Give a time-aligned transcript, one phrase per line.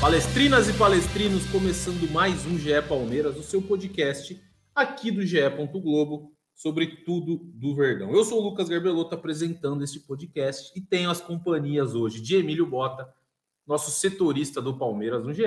[0.00, 4.42] Palestrinas e palestrinos, começando mais um GE Palmeiras, o seu podcast
[4.74, 5.36] aqui do GE.
[5.82, 8.10] Globo sobre tudo do Verdão.
[8.10, 12.64] Eu sou o Lucas Garbelotto apresentando este podcast e tenho as companhias hoje de Emílio
[12.64, 13.06] Bota,
[13.66, 15.42] nosso setorista do Palmeiras no GE,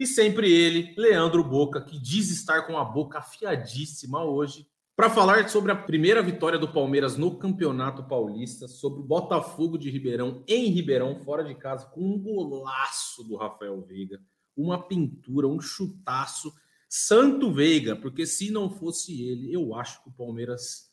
[0.00, 5.48] e sempre ele, Leandro Boca, que diz estar com a boca afiadíssima hoje para falar
[5.48, 10.70] sobre a primeira vitória do Palmeiras no Campeonato Paulista, sobre o Botafogo de Ribeirão em
[10.70, 14.20] Ribeirão, fora de casa, com um golaço do Rafael Veiga,
[14.56, 16.54] uma pintura, um chutaço.
[16.88, 20.92] Santo Veiga, porque se não fosse ele, eu acho que o Palmeiras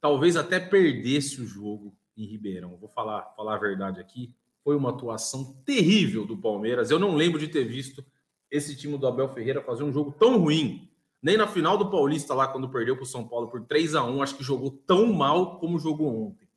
[0.00, 2.78] talvez até perdesse o jogo em Ribeirão.
[2.78, 4.34] Vou falar, falar a verdade aqui.
[4.64, 6.90] Foi uma atuação terrível do Palmeiras.
[6.90, 8.02] Eu não lembro de ter visto
[8.50, 10.89] esse time do Abel Ferreira fazer um jogo tão ruim
[11.22, 14.04] nem na final do Paulista, lá quando perdeu para o São Paulo por 3 a
[14.04, 16.48] 1 acho que jogou tão mal como jogou ontem.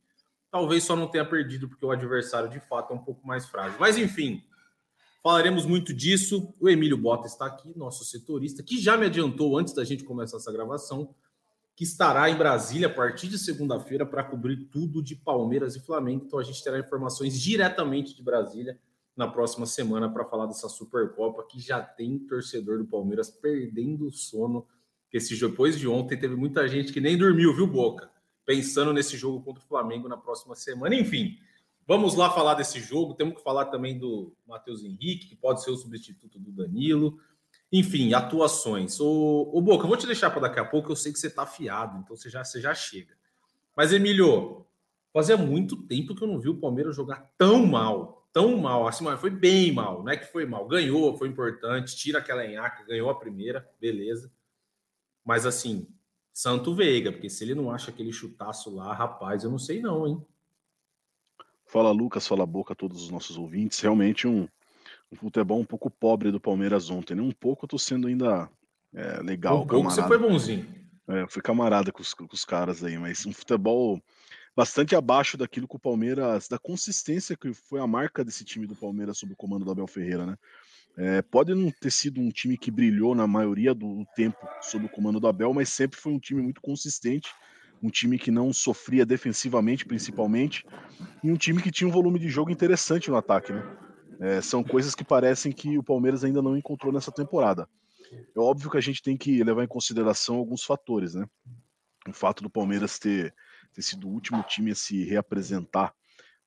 [0.50, 3.76] Talvez só não tenha perdido, porque o adversário de fato é um pouco mais frágil.
[3.80, 4.44] Mas enfim,
[5.22, 6.54] falaremos muito disso.
[6.60, 10.38] O Emílio Bota está aqui, nosso setorista, que já me adiantou antes da gente começar
[10.38, 11.14] essa gravação,
[11.76, 16.26] que estará em Brasília a partir de segunda-feira para cobrir tudo de Palmeiras e Flamengo.
[16.28, 18.80] Então a gente terá informações diretamente de Brasília
[19.16, 24.12] na próxima semana para falar dessa Supercopa que já tem torcedor do Palmeiras perdendo o
[24.12, 24.68] sono.
[25.12, 28.10] Esse depois de ontem, teve muita gente que nem dormiu, viu, Boca?
[28.46, 30.96] Pensando nesse jogo contra o Flamengo na próxima semana.
[30.96, 31.38] Enfim,
[31.88, 33.14] vamos lá falar desse jogo.
[33.14, 37.20] Temos que falar também do Matheus Henrique, que pode ser o substituto do Danilo.
[37.72, 39.00] Enfim, atuações.
[39.00, 41.44] O Boca, eu vou te deixar para daqui a pouco, eu sei que você está
[41.44, 43.16] afiado, então você já, você já chega.
[43.78, 44.66] Mas, Emílio,
[45.12, 49.04] fazia muito tempo que eu não vi o Palmeiras jogar tão mal tão mal, assim,
[49.04, 50.68] mas foi bem mal, não é que foi mal.
[50.68, 54.32] Ganhou, foi importante, tira aquela enhaca, ganhou a primeira, beleza.
[55.24, 55.88] Mas assim,
[56.34, 60.08] Santo Veiga, porque se ele não acha aquele chutaço lá, rapaz, eu não sei não,
[60.08, 60.26] hein?
[61.68, 63.80] Fala Lucas, fala Boca a todos os nossos ouvintes.
[63.80, 64.48] Realmente um,
[65.12, 67.22] um futebol um pouco pobre do Palmeiras ontem, né?
[67.22, 68.50] Um pouco eu tô sendo ainda
[68.94, 70.02] é, legal, Um pouco camarada.
[70.02, 70.84] você foi bonzinho.
[71.08, 74.02] É, fui camarada com os, com os caras aí, mas um futebol
[74.56, 78.76] bastante abaixo daquilo que o Palmeiras, da consistência que foi a marca desse time do
[78.76, 80.38] Palmeiras sob o comando do Abel Ferreira, né?
[80.96, 84.90] É, pode não ter sido um time que brilhou na maioria do tempo sob o
[84.90, 87.34] comando do Abel, mas sempre foi um time muito consistente,
[87.82, 90.64] um time que não sofria defensivamente, principalmente,
[91.24, 93.78] e um time que tinha um volume de jogo interessante no ataque, né?
[94.20, 97.68] É, são coisas que parecem que o Palmeiras ainda não encontrou nessa temporada.
[98.36, 101.26] É óbvio que a gente tem que levar em consideração alguns fatores, né?
[102.08, 103.34] O fato do Palmeiras ter
[103.74, 105.94] ter sido o último time a se reapresentar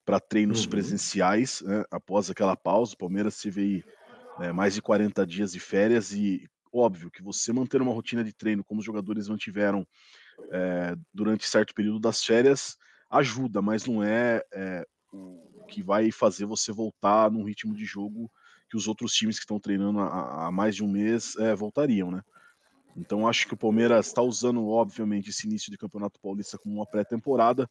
[0.04, 0.70] para treinos uhum.
[0.70, 2.94] presenciais né, após aquela pausa.
[2.94, 7.53] O Palmeiras teve aí é, mais de 40 dias de férias e óbvio que você
[7.53, 9.86] manter uma rotina de treino como os jogadores mantiveram
[10.53, 12.76] é, durante certo período das férias
[13.10, 18.31] ajuda, mas não é, é, o que vai fazer você voltar num ritmo de jogo
[18.69, 22.10] que os outros times que estão treinando há, há mais de um mês é, voltariam,
[22.10, 22.22] né?
[22.96, 26.86] Então acho que o Palmeiras está usando, obviamente, esse início de Campeonato Paulista como uma
[26.86, 27.68] pré-temporada.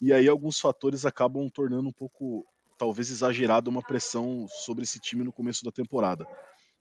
[0.00, 2.46] E aí alguns fatores acabam tornando um pouco,
[2.78, 6.26] talvez exagerado, uma pressão sobre esse time no começo da temporada.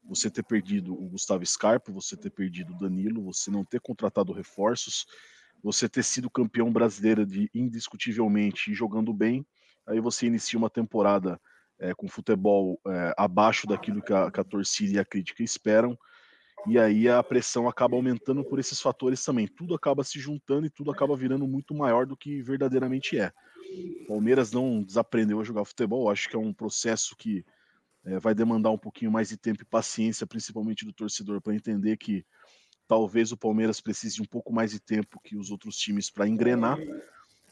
[0.03, 4.33] Você ter perdido o Gustavo Scarpa, você ter perdido o Danilo, você não ter contratado
[4.33, 5.05] reforços,
[5.63, 9.45] você ter sido campeão brasileiro de indiscutivelmente e jogando bem,
[9.87, 11.39] aí você inicia uma temporada
[11.77, 15.97] é, com futebol é, abaixo daquilo que a, que a torcida e a crítica esperam
[16.67, 19.47] e aí a pressão acaba aumentando por esses fatores também.
[19.47, 23.31] Tudo acaba se juntando e tudo acaba virando muito maior do que verdadeiramente é.
[24.03, 27.45] O Palmeiras não desaprendeu a jogar futebol, acho que é um processo que
[28.05, 31.97] é, vai demandar um pouquinho mais de tempo e paciência, principalmente do torcedor, para entender
[31.97, 32.25] que
[32.87, 36.27] talvez o Palmeiras precise de um pouco mais de tempo que os outros times para
[36.27, 36.77] engrenar.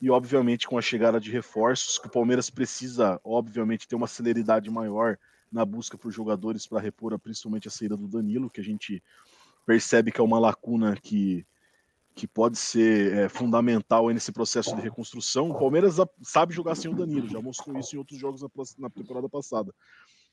[0.02, 4.70] E, obviamente, com a chegada de reforços, que o Palmeiras precisa, obviamente, ter uma celeridade
[4.70, 5.18] maior
[5.52, 9.04] na busca por jogadores para repor principalmente a saída do Danilo, que a gente
[9.66, 11.46] percebe que é uma lacuna que,
[12.16, 15.52] que pode ser é, fundamental nesse processo de reconstrução.
[15.52, 18.42] O Palmeiras sabe jogar sem o Danilo, já mostrou isso em outros jogos
[18.78, 19.74] na, temporada passada.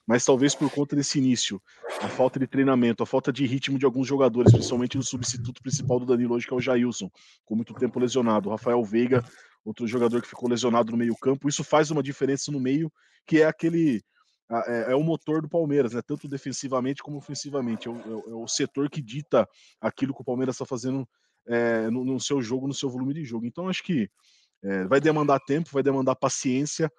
[0.07, 1.61] Mas talvez por conta desse início,
[2.03, 5.99] a falta de treinamento, a falta de ritmo de alguns jogadores, principalmente no substituto principal
[5.99, 7.11] do Danilo hoje, que é o Jailson,
[7.45, 8.49] com muito tempo lesionado.
[8.49, 9.25] O Rafael Veiga
[9.65, 11.49] outro jogador que ficou lesionado no meio-campo.
[11.49, 12.93] Isso faz uma diferença no meio,
[13.27, 14.03] que é aquele.
[14.51, 16.03] É, é, o motor do Palmeiras, né?
[16.03, 17.89] Tanto defensivamente como ofensivamente.
[17.89, 19.49] É o, é o é setor que dita
[19.81, 21.09] aquilo que o Palmeiras está fazendo
[21.47, 23.47] é, no, no, seu jogo, no seu volume de jogo.
[23.47, 24.09] Então, acho que
[24.63, 26.91] é, vai demandar tempo, vai demandar paciência,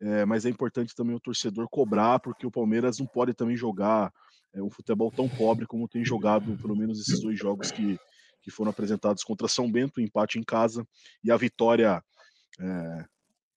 [0.00, 4.12] é, mas é importante também o torcedor cobrar, porque o Palmeiras não pode também jogar
[4.56, 7.96] um futebol tão pobre como tem jogado, pelo menos esses dois jogos que,
[8.42, 10.84] que foram apresentados contra São Bento, empate em casa
[11.22, 12.02] e a vitória.
[12.58, 13.04] É,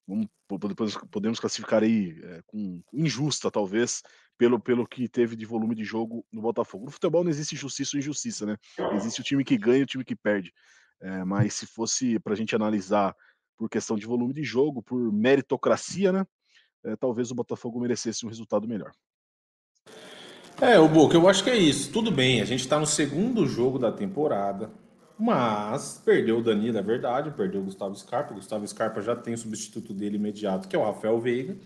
[0.07, 0.27] vamos,
[1.11, 4.01] podemos, classificar aí é, com injusta, talvez,
[4.37, 6.85] pelo, pelo que teve de volume de jogo no Botafogo.
[6.85, 8.57] No futebol não existe justiça ou injustiça, né?
[8.93, 10.53] Existe o time que ganha e o time que perde.
[11.01, 13.15] É, mas se fosse para a gente analisar
[13.57, 16.25] por questão de volume de jogo, por meritocracia, né?
[16.83, 18.91] É, talvez o Botafogo merecesse um resultado melhor.
[20.61, 21.91] É, o Boca, eu acho que é isso.
[21.91, 24.71] Tudo bem, a gente está no segundo jogo da temporada,
[25.17, 28.31] mas perdeu o Danilo, é verdade, perdeu o Gustavo Scarpa.
[28.31, 31.57] O Gustavo Scarpa já tem o substituto dele imediato, que é o Rafael Veiga,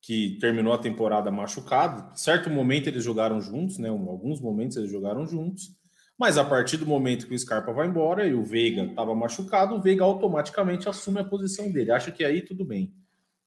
[0.00, 2.18] que terminou a temporada machucado.
[2.18, 3.88] Certo momento eles jogaram juntos, né?
[3.88, 5.74] Alguns momentos eles jogaram juntos.
[6.18, 9.74] Mas a partir do momento que o Scarpa vai embora e o Veiga estava machucado,
[9.74, 11.90] o Veiga automaticamente assume a posição dele.
[11.90, 12.94] Acho que aí tudo bem.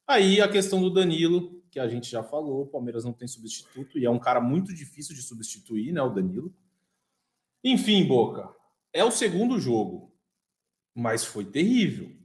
[0.05, 3.97] Aí a questão do Danilo, que a gente já falou, o Palmeiras não tem substituto
[3.99, 6.01] e é um cara muito difícil de substituir, né?
[6.01, 6.53] O Danilo.
[7.63, 8.49] Enfim, Boca,
[8.93, 10.13] é o segundo jogo,
[10.95, 12.15] mas foi terrível.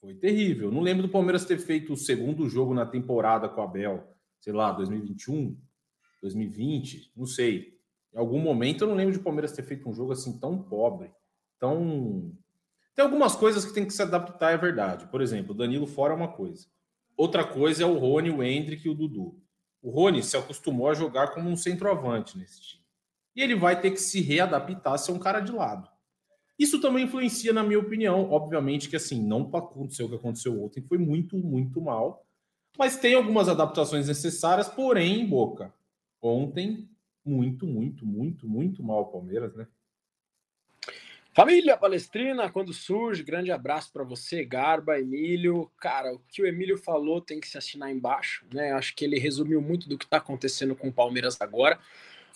[0.00, 0.70] Foi terrível.
[0.70, 4.52] Não lembro do Palmeiras ter feito o segundo jogo na temporada com a Bel, sei
[4.52, 5.56] lá, 2021,
[6.22, 7.78] 2020, não sei.
[8.12, 11.12] Em algum momento eu não lembro de Palmeiras ter feito um jogo assim tão pobre.
[11.58, 12.32] Tão.
[12.94, 15.06] Tem algumas coisas que tem que se adaptar, é verdade.
[15.08, 16.66] Por exemplo, o Danilo fora é uma coisa.
[17.16, 19.38] Outra coisa é o Rony, o Hendrick e o Dudu.
[19.82, 22.84] O Rony se acostumou a jogar como um centroavante nesse time.
[23.36, 25.88] E ele vai ter que se readaptar a ser um cara de lado.
[26.60, 28.30] Isso também influencia, na minha opinião.
[28.30, 32.22] Obviamente que assim, não aconteceu o que aconteceu ontem, foi muito, muito mal.
[32.78, 35.72] Mas tem algumas adaptações necessárias, porém, Boca,
[36.20, 36.86] ontem
[37.24, 39.66] muito, muito, muito, muito mal o Palmeiras, né?
[41.32, 45.70] Família Palestrina, quando surge, grande abraço para você, Garba, Emílio.
[45.78, 48.72] Cara, o que o Emílio falou tem que se assinar embaixo, né?
[48.72, 51.78] Acho que ele resumiu muito do que está acontecendo com o Palmeiras agora.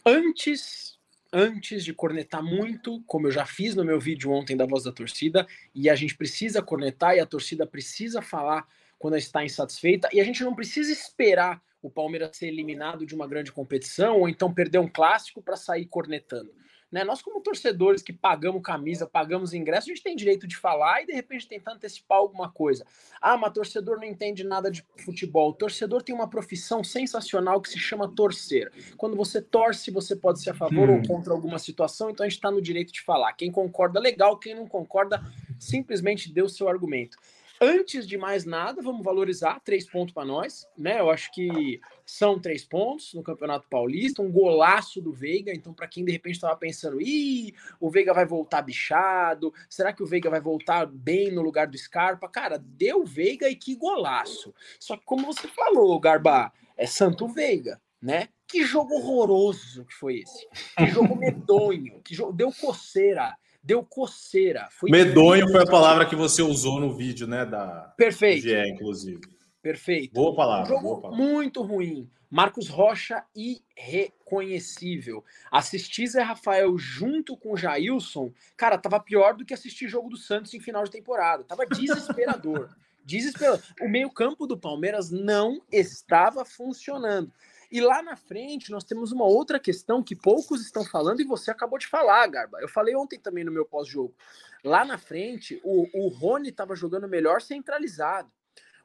[0.07, 0.94] Antes,
[1.35, 4.93] antes de cornetar muito, como eu já fiz no meu vídeo ontem da Voz da
[4.93, 5.45] Torcida,
[5.75, 10.25] e a gente precisa cornetar e a torcida precisa falar quando está insatisfeita, e a
[10.25, 14.79] gente não precisa esperar o Palmeiras ser eliminado de uma grande competição ou então perder
[14.79, 16.51] um clássico para sair cornetando.
[16.95, 17.03] Né?
[17.03, 21.07] Nós, como torcedores que pagamos camisa, pagamos ingresso, a gente tem direito de falar e
[21.07, 22.87] de repente tentar antecipar alguma coisa.
[23.21, 25.51] Ah, mas torcedor não entende nada de futebol.
[25.51, 28.71] O torcedor tem uma profissão sensacional que se chama torcer.
[28.97, 30.99] Quando você torce, você pode ser a favor hum.
[30.99, 33.33] ou contra alguma situação, então a gente está no direito de falar.
[33.33, 34.39] Quem concorda, legal.
[34.39, 35.21] Quem não concorda,
[35.59, 37.19] simplesmente dê o seu argumento.
[37.61, 40.99] Antes de mais nada, vamos valorizar três pontos para nós, né?
[40.99, 45.53] Eu acho que são três pontos no Campeonato Paulista, um golaço do Veiga.
[45.53, 50.03] Então, para quem de repente estava pensando, ih, o Veiga vai voltar bichado, será que
[50.03, 52.29] o Veiga vai voltar bem no lugar do Scarpa?
[52.29, 54.53] Cara, deu Veiga e que golaço.
[54.81, 58.29] Só que, como você falou, Garba, é Santo Veiga, né?
[58.49, 60.47] Que jogo horroroso que foi esse.
[60.77, 64.69] Que jogo medonho, que jogo deu coceira deu coceira.
[64.71, 67.47] Foi Medonho foi a palavra que você usou no vídeo, né?
[67.47, 68.43] Da Perfeito.
[68.43, 69.21] GE, inclusive.
[69.63, 70.13] Perfeito.
[70.13, 71.25] Boa palavra, um boa palavra.
[71.25, 72.11] Muito ruim.
[72.31, 75.25] Marcos Rocha, irreconhecível.
[75.51, 80.17] Assistir Zé Rafael junto com o Jailson, cara, tava pior do que assistir jogo do
[80.17, 81.45] Santos em final de temporada.
[81.45, 82.69] Tava desesperador.
[83.07, 83.63] desesperador.
[83.81, 87.33] O meio-campo do Palmeiras não estava funcionando.
[87.71, 91.51] E lá na frente nós temos uma outra questão que poucos estão falando e você
[91.51, 92.61] acabou de falar, Garba.
[92.61, 94.15] Eu falei ontem também no meu pós-jogo.
[94.63, 98.31] Lá na frente, o, o Rony estava jogando melhor centralizado.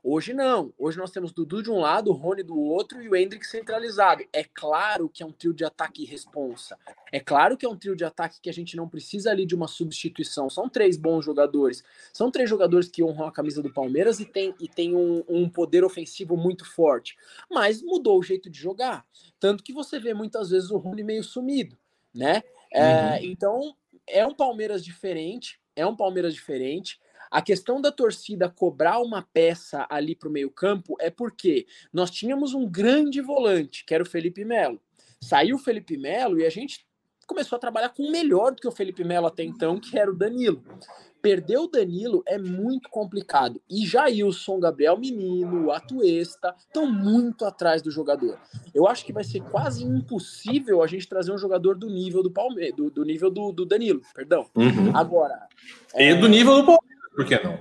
[0.02, 0.74] Hoje não.
[0.78, 4.24] Hoje nós temos Dudu de um lado, o Rony do outro e o Hendrick centralizado.
[4.32, 6.78] É claro que é um trio de ataque e responsa.
[7.12, 9.54] É claro que é um trio de ataque que a gente não precisa ali de
[9.54, 10.50] uma substituição.
[10.50, 11.84] São três bons jogadores.
[12.14, 15.50] São três jogadores que honram a camisa do Palmeiras e tem, e tem um, um
[15.50, 17.18] poder ofensivo muito forte.
[17.52, 19.06] Mas mudou o jeito de jogar.
[19.38, 21.78] Tanto que você vê muitas vezes o Rony meio sumido,
[22.16, 22.42] né?
[22.72, 23.18] É, uhum.
[23.24, 23.76] Então,
[24.08, 25.60] é um Palmeiras diferente.
[25.76, 27.00] É um Palmeiras diferente.
[27.30, 32.54] A questão da torcida cobrar uma peça ali para o meio-campo é porque nós tínhamos
[32.54, 34.82] um grande volante, que era o Felipe Melo.
[35.22, 36.88] Saiu o Felipe Melo e a gente
[37.28, 40.10] começou a trabalhar com o melhor do que o Felipe Melo até então, que era
[40.10, 40.64] o Danilo.
[41.22, 43.62] Perder o Danilo é muito complicado.
[43.70, 48.40] E Jailson, Gabriel Menino, Atuesta estão muito atrás do jogador.
[48.74, 52.32] Eu acho que vai ser quase impossível a gente trazer um jogador do nível do
[52.32, 54.48] Palmeiras, do, do, nível do, do Danilo, perdão.
[54.56, 54.96] Uhum.
[54.96, 55.48] Agora.
[55.94, 56.16] E é...
[56.16, 56.99] do nível do Palmeiras.
[57.20, 57.60] Por que não?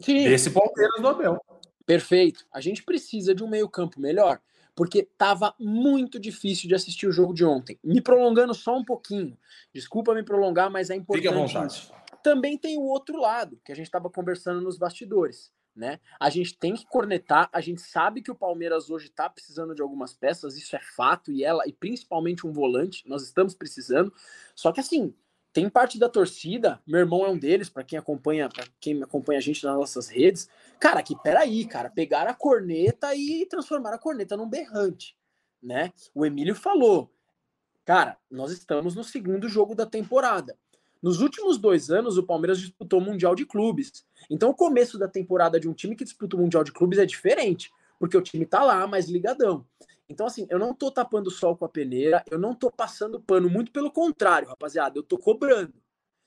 [0.00, 0.26] Sim.
[0.26, 1.40] Esse Palmeiras do Abel.
[1.86, 2.44] Perfeito.
[2.52, 4.40] A gente precisa de um meio-campo melhor,
[4.74, 7.78] porque estava muito difícil de assistir o jogo de ontem.
[7.84, 9.38] Me prolongando só um pouquinho.
[9.72, 11.22] Desculpa me prolongar, mas é importante.
[11.22, 11.92] Fique à vontade.
[12.20, 15.52] Também tem o outro lado, que a gente estava conversando nos bastidores.
[15.76, 16.00] Né?
[16.18, 19.82] A gente tem que cornetar, a gente sabe que o Palmeiras hoje está precisando de
[19.82, 24.12] algumas peças, isso é fato, e ela, e principalmente um volante, nós estamos precisando.
[24.52, 25.14] Só que assim,
[25.56, 29.38] tem parte da torcida, meu irmão é um deles, para quem acompanha, para quem acompanha
[29.38, 30.50] a gente nas nossas redes.
[30.78, 35.16] Cara, que peraí, cara, pegar a corneta e transformar a corneta num berrante,
[35.62, 35.94] né?
[36.14, 37.10] O Emílio falou,
[37.86, 40.58] cara, nós estamos no segundo jogo da temporada.
[41.02, 44.04] Nos últimos dois anos, o Palmeiras disputou o Mundial de Clubes.
[44.28, 47.06] Então, o começo da temporada de um time que disputa o Mundial de Clubes é
[47.06, 49.66] diferente, porque o time tá lá mais ligadão.
[50.08, 53.20] Então, assim, eu não tô tapando o sol com a peneira, eu não tô passando
[53.20, 55.74] pano, muito pelo contrário, rapaziada, eu tô cobrando.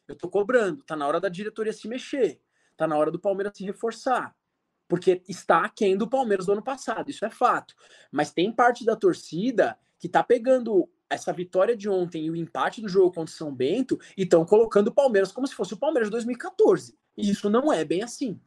[0.07, 2.41] Eu tô cobrando, tá na hora da diretoria se mexer,
[2.75, 4.35] tá na hora do Palmeiras se reforçar,
[4.87, 7.75] porque está aquém do Palmeiras do ano passado, isso é fato.
[8.11, 12.81] Mas tem parte da torcida que tá pegando essa vitória de ontem e o empate
[12.81, 15.77] do jogo contra o São Bento e estão colocando o Palmeiras como se fosse o
[15.77, 16.97] Palmeiras de 2014.
[17.17, 18.39] E isso não é bem assim.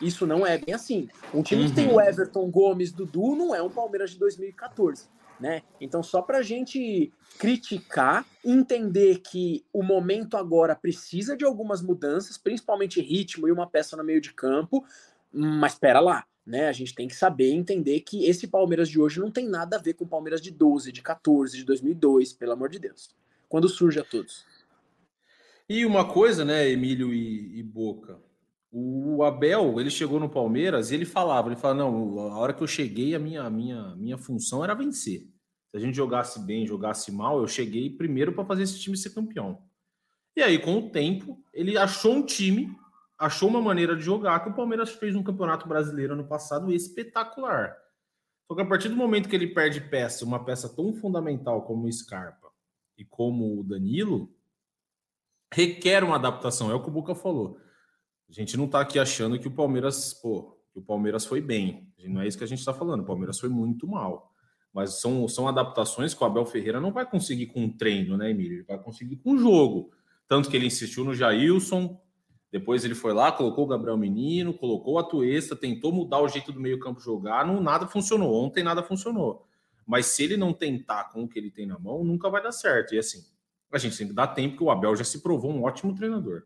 [0.00, 1.08] Isso não é bem assim.
[1.32, 1.68] Um time uhum.
[1.68, 2.00] que tem o uhum.
[2.00, 5.08] Everton, Gomes, Dudu não é um Palmeiras de 2014.
[5.38, 5.62] Né?
[5.80, 12.38] Então, só para a gente criticar, entender que o momento agora precisa de algumas mudanças,
[12.38, 14.82] principalmente ritmo e uma peça no meio de campo,
[15.30, 16.68] mas espera lá, né?
[16.68, 19.80] A gente tem que saber entender que esse Palmeiras de hoje não tem nada a
[19.80, 23.14] ver com o Palmeiras de 12, de 14, de 2002, pelo amor de Deus.
[23.46, 24.46] Quando surge a todos.
[25.68, 28.18] E uma coisa, né, Emílio e, e Boca,
[28.78, 32.62] o Abel, ele chegou no Palmeiras e ele falava, ele falava, não, a hora que
[32.62, 35.20] eu cheguei, a minha, a minha, minha função era vencer.
[35.70, 39.14] Se a gente jogasse bem, jogasse mal, eu cheguei primeiro para fazer esse time ser
[39.14, 39.62] campeão.
[40.36, 42.76] E aí, com o tempo, ele achou um time,
[43.18, 47.74] achou uma maneira de jogar que o Palmeiras fez um campeonato brasileiro ano passado espetacular.
[48.46, 51.86] Só que a partir do momento que ele perde peça, uma peça tão fundamental como
[51.86, 52.52] o Scarpa
[52.98, 54.30] e como o Danilo,
[55.50, 57.58] requer uma adaptação, é o que o Buca falou.
[58.28, 61.88] A gente não está aqui achando que o Palmeiras, pô, que o Palmeiras foi bem.
[62.04, 63.00] Não é isso que a gente está falando.
[63.00, 64.32] O Palmeiras foi muito mal.
[64.72, 68.30] Mas são, são adaptações que o Abel Ferreira não vai conseguir com um treino, né,
[68.30, 68.58] Emílio?
[68.58, 69.90] Ele vai conseguir com um jogo.
[70.28, 71.98] Tanto que ele insistiu no Jailson,
[72.52, 76.52] depois ele foi lá, colocou o Gabriel Menino, colocou a Tuesta, tentou mudar o jeito
[76.52, 78.34] do meio-campo jogar, não nada funcionou.
[78.34, 79.46] Ontem nada funcionou.
[79.86, 82.52] Mas se ele não tentar com o que ele tem na mão, nunca vai dar
[82.52, 82.94] certo.
[82.94, 83.24] E assim,
[83.72, 86.42] a gente tem que dar tempo que o Abel já se provou um ótimo treinador.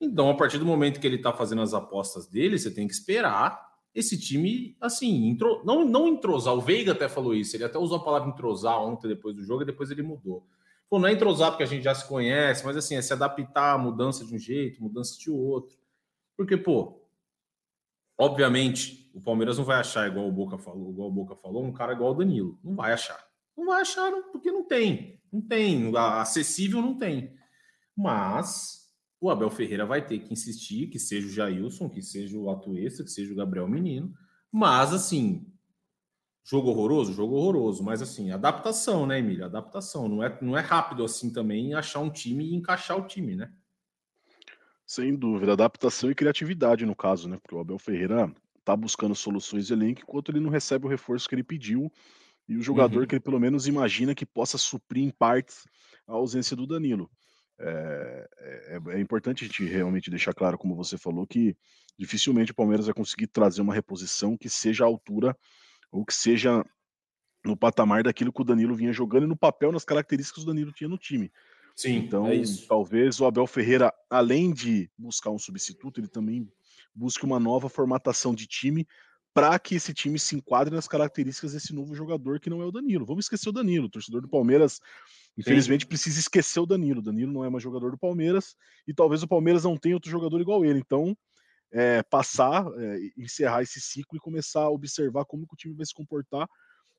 [0.00, 2.92] Então, a partir do momento que ele está fazendo as apostas dele, você tem que
[2.92, 6.54] esperar esse time, assim, não, não entrosar.
[6.54, 9.62] O Veiga até falou isso, ele até usou a palavra entrosar ontem depois do jogo
[9.62, 10.46] e depois ele mudou.
[10.88, 13.72] Pô, não é entrosar porque a gente já se conhece, mas assim, é se adaptar
[13.72, 15.78] à mudança de um jeito, mudança de outro.
[16.36, 17.00] Porque, pô,
[18.18, 21.72] obviamente, o Palmeiras não vai achar, igual o Boca falou, igual o Boca falou, um
[21.72, 22.58] cara igual o Danilo.
[22.62, 23.26] Não vai achar.
[23.56, 25.18] Não vai achar, porque não tem.
[25.32, 25.90] Não tem.
[25.96, 27.34] Acessível não tem.
[27.96, 28.85] Mas
[29.20, 33.02] o Abel Ferreira vai ter que insistir que seja o Jailson, que seja o Atuesta,
[33.02, 34.12] que seja o Gabriel Menino.
[34.52, 35.46] Mas, assim,
[36.44, 37.12] jogo horroroso?
[37.12, 37.82] Jogo horroroso.
[37.82, 39.44] Mas, assim, adaptação, né, Emílio?
[39.44, 40.08] Adaptação.
[40.08, 43.52] Não é, não é rápido assim também achar um time e encaixar o time, né?
[44.86, 45.54] Sem dúvida.
[45.54, 47.38] Adaptação e criatividade, no caso, né?
[47.42, 48.32] Porque o Abel Ferreira
[48.64, 51.90] tá buscando soluções de elenco enquanto ele não recebe o reforço que ele pediu
[52.48, 53.06] e o jogador uhum.
[53.06, 55.66] que ele pelo menos imagina que possa suprir em partes
[56.06, 57.08] a ausência do Danilo.
[57.58, 61.56] É, é, é, importante a gente realmente deixar claro, como você falou, que
[61.98, 65.36] dificilmente o Palmeiras vai conseguir trazer uma reposição que seja à altura
[65.90, 66.64] ou que seja
[67.44, 70.52] no patamar daquilo que o Danilo vinha jogando e no papel, nas características que o
[70.52, 71.32] Danilo tinha no time.
[71.74, 76.50] Sim, é então, é talvez o Abel Ferreira, além de buscar um substituto, ele também
[76.94, 78.86] busque uma nova formatação de time
[79.36, 82.72] para que esse time se enquadre nas características desse novo jogador que não é o
[82.72, 83.04] Danilo.
[83.04, 84.80] Vamos esquecer o Danilo, o torcedor do Palmeiras,
[85.36, 85.88] infelizmente, Sim.
[85.88, 87.00] precisa esquecer o Danilo.
[87.00, 88.56] O Danilo não é mais jogador do Palmeiras
[88.88, 90.78] e talvez o Palmeiras não tenha outro jogador igual ele.
[90.78, 91.14] Então,
[91.70, 95.84] é, passar, é, encerrar esse ciclo e começar a observar como que o time vai
[95.84, 96.48] se comportar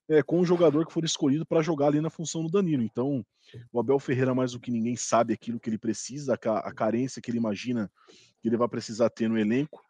[0.08, 2.84] é, com o jogador que for escolhido para jogar ali na função do Danilo.
[2.84, 3.26] Então,
[3.74, 7.20] o Abel Ferreira, mais do que ninguém, sabe aquilo que ele precisa, a, a carência
[7.20, 7.92] que ele imagina
[8.40, 9.87] que ele vai precisar ter no elenco.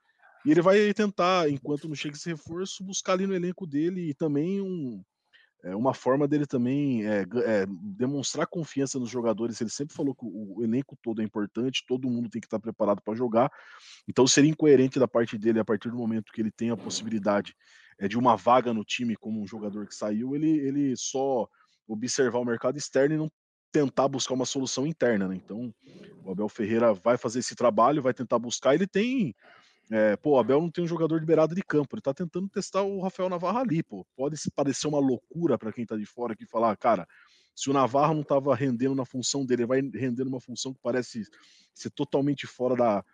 [0.47, 4.13] E ele vai tentar, enquanto não chega esse reforço, buscar ali no elenco dele e
[4.13, 5.03] também um,
[5.61, 9.59] é, uma forma dele também é, é, demonstrar confiança nos jogadores.
[9.59, 13.01] Ele sempre falou que o, elenco todo é importante, todo mundo tem que estar preparado
[13.01, 13.51] para jogar.
[14.07, 17.53] Então seria incoerente da parte dele, a partir do momento que ele tem a possibilidade
[17.99, 21.45] é, de uma vaga no time como um jogador que saiu, ele, ele só
[21.85, 23.29] observar o mercado externo e não
[23.69, 25.27] tentar buscar uma solução interna.
[25.27, 25.35] Né?
[25.35, 25.75] Então
[26.23, 28.75] o Abel Ferreira vai fazer esse trabalho, vai tentar buscar.
[28.75, 29.35] Ele tem
[29.89, 32.49] É, pô, o Abel não tem um jogador de beirada de campo, ele tá tentando
[32.49, 34.05] testar o Rafael Navarro ali, pô.
[34.15, 37.07] Pode parecer uma loucura para quem tá de fora aqui falar, cara,
[37.55, 41.23] se o Navarro não tava rendendo na função dele, vai render numa função que parece
[41.73, 43.05] ser totalmente fora da,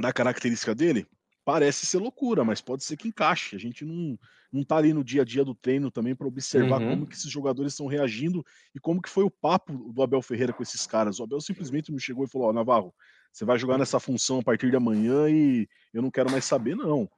[0.00, 1.06] da característica dele.
[1.44, 3.54] Parece ser loucura, mas pode ser que encaixe.
[3.54, 4.18] A gente não,
[4.52, 6.90] não tá ali no dia a dia do treino também para observar uhum.
[6.90, 10.52] como que esses jogadores estão reagindo e como que foi o papo do Abel Ferreira
[10.52, 11.20] com esses caras.
[11.20, 12.92] O Abel simplesmente não chegou e falou: Ó, Navarro,
[13.32, 16.74] você vai jogar nessa função a partir de amanhã e eu não quero mais saber,
[16.74, 17.08] não.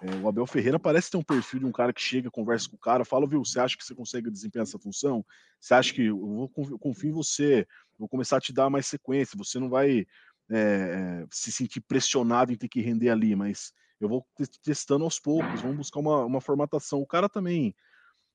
[0.00, 2.76] É, o Abel Ferreira parece ter um perfil de um cara que chega, conversa com
[2.76, 5.24] o cara, fala, viu, você acha que você consegue desempenhar essa função?
[5.60, 7.66] Você acha que eu vou eu confio em você,
[7.98, 10.06] vou começar a te dar mais sequência, você não vai
[10.50, 14.24] é, se sentir pressionado em ter que render ali, mas eu vou
[14.62, 17.00] testando aos poucos, vamos buscar uma, uma formatação.
[17.00, 17.74] O cara também,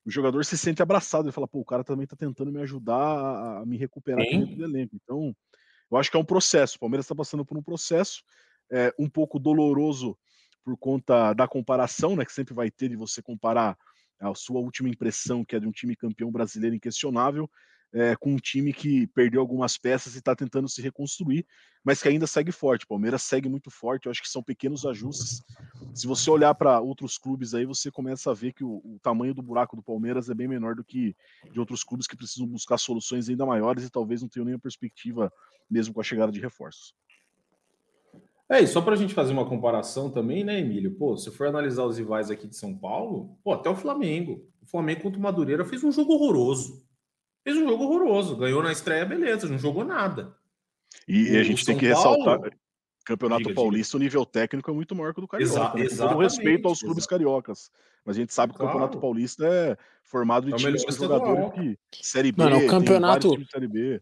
[0.06, 2.96] o jogador se sente abraçado, ele fala, pô, o cara também tá tentando me ajudar
[2.96, 4.98] a, a me recuperar dentro do elenco.
[5.02, 5.34] Então,
[5.94, 6.78] eu acho que é um processo.
[6.78, 8.24] O Palmeiras está passando por um processo
[8.72, 10.18] é, um pouco doloroso
[10.64, 13.78] por conta da comparação, né, que sempre vai ter de você comparar
[14.20, 17.50] a sua última impressão, que é de um time campeão brasileiro inquestionável,
[17.94, 21.46] é, com um time que perdeu algumas peças e está tentando se reconstruir,
[21.84, 22.86] mas que ainda segue forte.
[22.86, 24.08] O Palmeiras segue muito forte.
[24.08, 25.44] Eu acho que são pequenos ajustes.
[25.94, 29.34] Se você olhar para outros clubes aí, você começa a ver que o, o, tamanho
[29.34, 31.16] do buraco do Palmeiras é bem menor do que
[31.52, 35.32] de outros clubes que precisam buscar soluções ainda maiores e talvez não tenham nenhuma perspectiva
[35.70, 36.96] mesmo com a chegada de reforços.
[38.50, 40.96] É, e só para a gente fazer uma comparação também, né, Emílio?
[40.96, 44.46] Pô, se for analisar os rivais aqui de São Paulo, pô, até o Flamengo.
[44.62, 46.83] O Flamengo contra o Madureira fez um jogo horroroso.
[47.44, 48.36] Fez um jogo horroroso.
[48.36, 50.36] Ganhou na estreia, beleza, não jogou nada.
[51.08, 52.40] E, e a gente tem que ressaltar,
[53.06, 54.02] Campeonato diga, Paulista, diga.
[54.02, 55.54] o nível técnico é muito maior que o do Carioca.
[55.54, 56.08] Exa né?
[56.08, 57.70] Com todo respeito aos clubes cariocas.
[58.06, 58.70] Mas a gente sabe que claro.
[58.70, 62.68] o Campeonato Paulista é formado de é times com jogadores que Série B, Mano, o
[62.68, 63.30] campeonato...
[63.52, 64.02] Série B.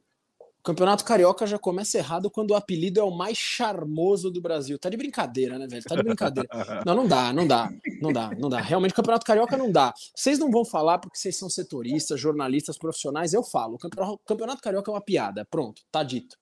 [0.61, 4.77] O Campeonato Carioca já começa errado quando o apelido é o mais charmoso do Brasil.
[4.77, 5.83] Tá de brincadeira, né, velho?
[5.83, 6.47] Tá de brincadeira.
[6.85, 8.61] Não, não dá, não dá, não dá, não dá.
[8.61, 9.91] Realmente, o Campeonato Carioca não dá.
[10.15, 13.33] Vocês não vão falar porque vocês são setoristas, jornalistas, profissionais.
[13.33, 13.75] Eu falo.
[13.75, 15.45] O Campeonato Carioca é uma piada.
[15.49, 16.37] Pronto, tá dito.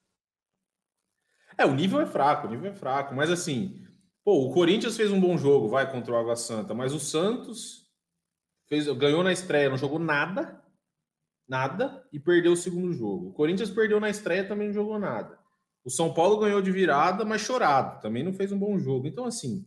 [1.56, 3.14] É, o nível é fraco, o nível é fraco.
[3.14, 3.82] Mas assim,
[4.22, 6.74] pô, o Corinthians fez um bom jogo, vai, contra o Água Santa.
[6.74, 7.86] Mas o Santos
[8.68, 10.59] fez, ganhou na estreia, não jogou nada
[11.50, 13.28] nada e perdeu o segundo jogo.
[13.28, 15.36] O Corinthians perdeu na estreia, também não jogou nada.
[15.84, 19.08] O São Paulo ganhou de virada, mas chorado, também não fez um bom jogo.
[19.08, 19.66] Então, assim,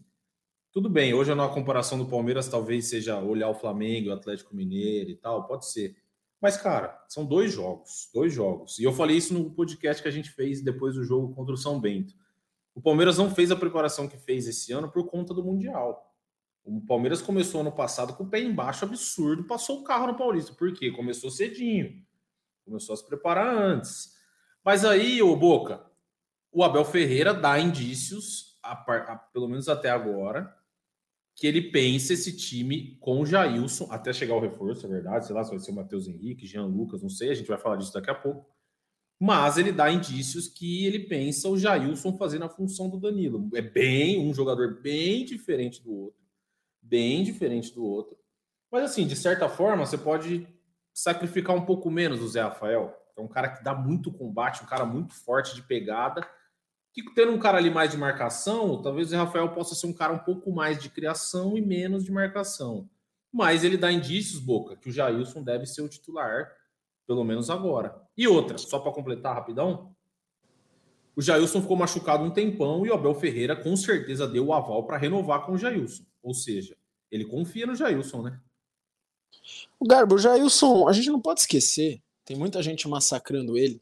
[0.71, 1.13] tudo bem.
[1.13, 5.45] Hoje, na comparação do Palmeiras, talvez seja olhar o Flamengo, o Atlético Mineiro e tal,
[5.45, 5.97] pode ser.
[6.41, 8.79] Mas, cara, são dois jogos, dois jogos.
[8.79, 11.57] E eu falei isso no podcast que a gente fez depois do jogo contra o
[11.57, 12.13] São Bento.
[12.73, 16.12] O Palmeiras não fez a preparação que fez esse ano por conta do Mundial.
[16.63, 20.53] O Palmeiras começou ano passado com o pé embaixo absurdo, passou o carro no Paulista.
[20.53, 20.91] Por quê?
[20.91, 22.01] Começou cedinho.
[22.63, 24.13] Começou a se preparar antes.
[24.63, 25.85] Mas aí, ô Boca,
[26.51, 30.55] o Abel Ferreira dá indícios, a, a, pelo menos até agora,
[31.35, 35.35] que ele pensa esse time com o Jailson, até chegar o reforço, é verdade, sei
[35.35, 37.75] lá se vai ser o Matheus Henrique, Jean Lucas, não sei, a gente vai falar
[37.75, 38.49] disso daqui a pouco.
[39.19, 43.49] Mas ele dá indícios que ele pensa o Jailson fazendo a função do Danilo.
[43.53, 46.22] É bem um jogador bem diferente do outro
[46.83, 48.17] bem diferente do outro.
[48.71, 50.47] Mas assim, de certa forma, você pode
[50.93, 52.93] sacrificar um pouco menos o Zé Rafael.
[53.17, 56.27] É um cara que dá muito combate, um cara muito forte de pegada.
[56.93, 59.93] Que tendo um cara ali mais de marcação, talvez o Zé Rafael possa ser um
[59.93, 62.89] cara um pouco mais de criação e menos de marcação.
[63.31, 66.51] Mas ele dá indícios, Boca, que o Jailson deve ser o titular,
[67.07, 67.99] pelo menos agora.
[68.15, 69.95] E outra, só para completar rapidão,
[71.15, 74.85] o Jailson ficou machucado um tempão e o Abel Ferreira com certeza deu o aval
[74.85, 76.03] para renovar com o Jailson.
[76.23, 76.75] Ou seja,
[77.11, 78.39] ele confia no Jailson, né?
[79.79, 83.81] O Garbo, o Jailson, a gente não pode esquecer, tem muita gente massacrando ele.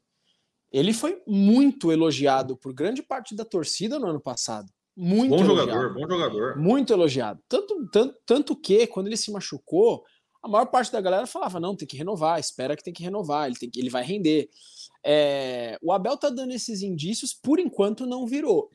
[0.71, 4.71] Ele foi muito elogiado por grande parte da torcida no ano passado.
[4.95, 5.69] Muito bom elogiado.
[5.69, 6.57] jogador, bom jogador.
[6.57, 7.43] Muito elogiado.
[7.47, 10.03] Tanto, tanto, tanto que, quando ele se machucou,
[10.41, 13.47] a maior parte da galera falava: não, tem que renovar, espera que tem que renovar,
[13.47, 14.49] ele, tem que, ele vai render.
[15.03, 18.69] É, o Abel tá dando esses indícios, por enquanto não virou.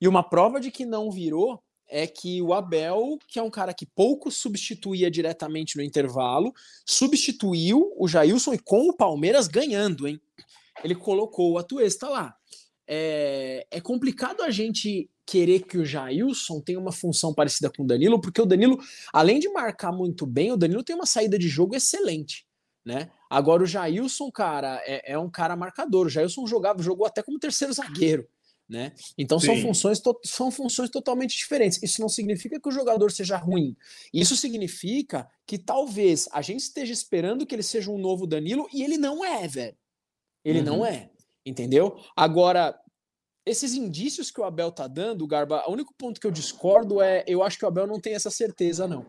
[0.00, 3.74] E uma prova de que não virou é que o Abel, que é um cara
[3.74, 6.54] que pouco substituía diretamente no intervalo,
[6.86, 10.18] substituiu o Jailson e com o Palmeiras ganhando, hein?
[10.82, 12.34] Ele colocou o Atuesta lá.
[12.88, 17.86] É, é complicado a gente querer que o Jailson tenha uma função parecida com o
[17.86, 18.78] Danilo, porque o Danilo,
[19.12, 22.46] além de marcar muito bem, o Danilo tem uma saída de jogo excelente,
[22.82, 23.10] né?
[23.28, 26.06] Agora o Jailson, cara, é, é um cara marcador.
[26.06, 28.26] O Jailson jogava, jogou até como terceiro zagueiro.
[28.68, 28.92] Né?
[29.18, 31.82] Então são funções, são funções totalmente diferentes.
[31.82, 33.76] Isso não significa que o jogador seja ruim.
[34.14, 38.82] Isso significa que talvez a gente esteja esperando que ele seja um novo Danilo e
[38.82, 39.76] ele não é, velho.
[40.44, 40.64] Ele uhum.
[40.64, 41.10] não é.
[41.44, 41.98] Entendeu?
[42.16, 42.78] Agora,
[43.44, 47.24] esses indícios que o Abel tá dando, Garba, o único ponto que eu discordo é
[47.26, 49.04] eu acho que o Abel não tem essa certeza, não.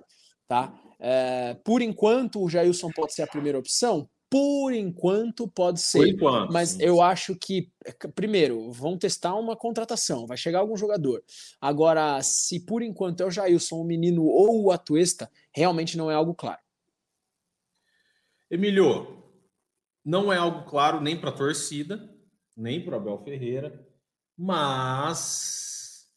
[0.47, 0.73] Tá?
[0.99, 4.09] É, por enquanto, o Jailson pode ser a primeira opção.
[4.34, 6.08] Por enquanto, pode ser.
[6.08, 7.72] Enquanto, mas eu acho que,
[8.15, 11.24] primeiro, vão testar uma contratação, vai chegar algum jogador.
[11.62, 16.15] Agora, se por enquanto é o Jailson, o menino ou o Atuesta, realmente não é
[16.15, 16.60] algo claro.
[18.50, 19.24] Emílio,
[20.04, 22.10] não é algo claro nem para a torcida,
[22.58, 23.88] nem para o Abel Ferreira,
[24.36, 26.08] mas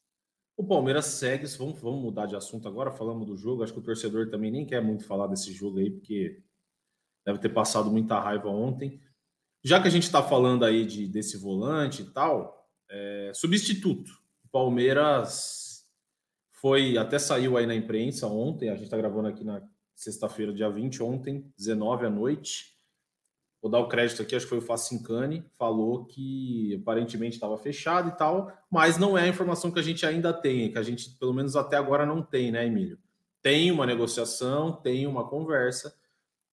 [0.57, 1.45] o Palmeiras segue.
[1.59, 3.63] Vamos, vamos mudar de assunto agora, falamos do jogo.
[3.63, 6.46] Acho que o torcedor também nem quer muito falar desse jogo aí, porque
[7.27, 9.01] deve ter passado muita raiva ontem.
[9.65, 14.13] Já que a gente está falando aí de, desse volante e tal, é, substituto.
[14.45, 15.85] O Palmeiras
[16.53, 19.61] foi, até saiu aí na imprensa ontem, a gente está gravando aqui na
[19.95, 22.77] sexta-feira, dia 20, ontem, 19 à noite.
[23.61, 28.11] Vou dar o crédito aqui, acho que foi o Facincani, falou que aparentemente estava fechado
[28.11, 31.11] e tal, mas não é a informação que a gente ainda tem, que a gente,
[31.19, 32.99] pelo menos até agora, não tem, né, Emílio?
[33.43, 35.93] Tem uma negociação, tem uma conversa,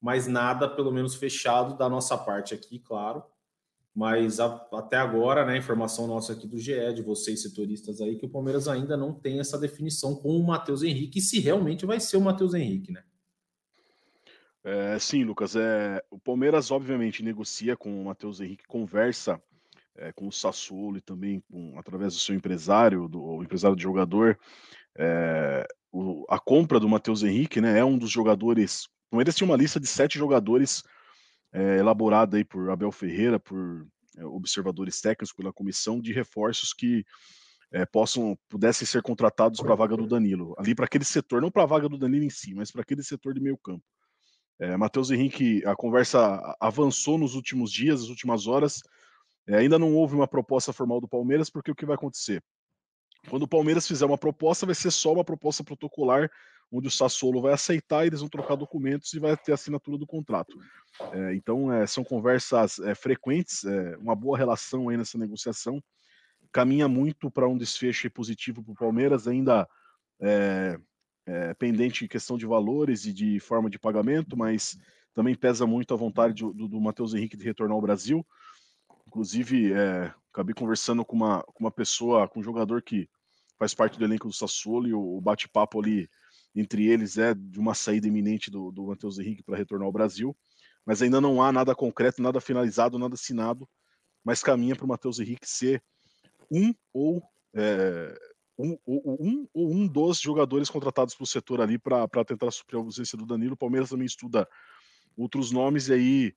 [0.04, 3.24] mas nada, pelo menos, fechado da nossa parte aqui, claro.
[3.96, 8.26] Mas a, até agora, né, informação nossa aqui do GE, de vocês setoristas aí, que
[8.26, 12.18] o Palmeiras ainda não tem essa definição com o Matheus Henrique, se realmente vai ser
[12.18, 13.02] o Matheus Henrique, né?
[14.62, 15.56] É, sim, Lucas.
[15.56, 19.42] É, o Palmeiras, obviamente, negocia com o Matheus Henrique, conversa
[19.96, 24.38] é, com o Sassuolo e também com, através do seu empresário, do empresário do jogador.
[24.98, 29.56] É, o, a compra do Matheus Henrique né, é um dos jogadores Palmeiras tinha uma
[29.56, 30.84] lista de sete jogadores
[31.54, 33.86] é, elaborada aí por Abel Ferreira, por
[34.18, 37.06] é, observadores técnicos, pela comissão, de reforços que
[37.72, 40.56] é, possam pudessem ser contratados para a vaga do Danilo.
[40.58, 43.04] Ali para aquele setor, não para a vaga do Danilo em si, mas para aquele
[43.04, 43.84] setor de meio campo.
[44.58, 48.82] É, Matheus Henrique, a conversa avançou nos últimos dias, nas últimas horas.
[49.48, 52.44] É, ainda não houve uma proposta formal do Palmeiras, porque o que vai acontecer?
[53.30, 56.32] Quando o Palmeiras fizer uma proposta, vai ser só uma proposta protocolar
[56.74, 60.58] onde o Sassuolo vai aceitar, eles vão trocar documentos e vai ter assinatura do contrato.
[61.12, 65.82] É, então, é, são conversas é, frequentes, é, uma boa relação aí nessa negociação,
[66.52, 69.70] caminha muito para um desfecho positivo para o Palmeiras, ainda
[70.20, 70.80] é,
[71.28, 74.76] é, pendente em questão de valores e de forma de pagamento, mas
[75.14, 78.26] também pesa muito a vontade do, do, do Matheus Henrique de retornar ao Brasil.
[79.08, 79.74] Inclusive,
[80.32, 83.08] acabei conversando com uma, com uma pessoa, com um jogador que
[83.60, 86.10] faz parte do elenco do Sassuolo e o, o bate-papo ali
[86.56, 90.36] entre eles é de uma saída iminente do, do Matheus Henrique para retornar ao Brasil,
[90.86, 93.68] mas ainda não há nada concreto, nada finalizado, nada assinado,
[94.24, 95.84] mas caminha para o Matheus Henrique ser
[96.52, 97.24] um ou
[97.56, 98.16] é,
[98.58, 102.84] um, um, um, um dos jogadores contratados para o setor ali para tentar suprir a
[102.84, 103.54] ausência do Danilo.
[103.54, 104.48] O Palmeiras também estuda
[105.18, 106.36] outros nomes e aí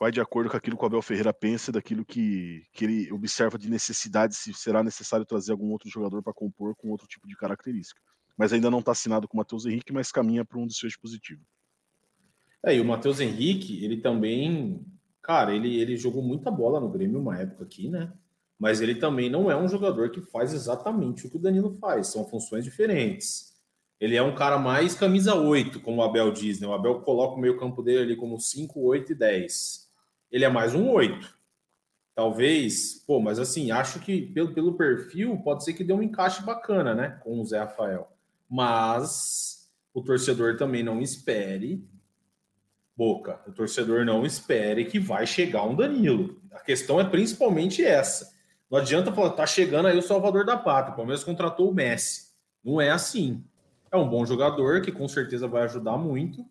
[0.00, 3.56] vai de acordo com aquilo que o Abel Ferreira pensa, daquilo que, que ele observa
[3.56, 7.36] de necessidade, se será necessário trazer algum outro jogador para compor com outro tipo de
[7.36, 8.02] característica
[8.36, 11.42] mas ainda não está assinado com o Matheus Henrique, mas caminha para um desfecho positivo.
[12.64, 14.84] É, e o Matheus Henrique, ele também,
[15.20, 18.12] cara, ele, ele jogou muita bola no Grêmio uma época aqui, né?
[18.58, 22.08] Mas ele também não é um jogador que faz exatamente o que o Danilo faz,
[22.08, 23.52] são funções diferentes.
[24.00, 26.66] Ele é um cara mais camisa 8, como o Abel diz, né?
[26.66, 29.90] O Abel coloca o meio-campo dele ali como 5, 8 e 10.
[30.30, 31.42] Ele é mais um 8.
[32.14, 36.42] Talvez, pô, mas assim, acho que pelo, pelo perfil pode ser que dê um encaixe
[36.44, 37.20] bacana, né?
[37.22, 38.12] Com o Zé Rafael
[38.52, 41.82] mas o torcedor também não espere.
[42.94, 46.38] Boca, o torcedor não espere que vai chegar um Danilo.
[46.52, 48.30] A questão é principalmente essa.
[48.70, 50.92] Não adianta falar, tá chegando aí o Salvador da Pátria.
[50.92, 52.26] O Palmeiras contratou o Messi.
[52.62, 53.42] Não é assim.
[53.90, 56.44] É um bom jogador que com certeza vai ajudar muito,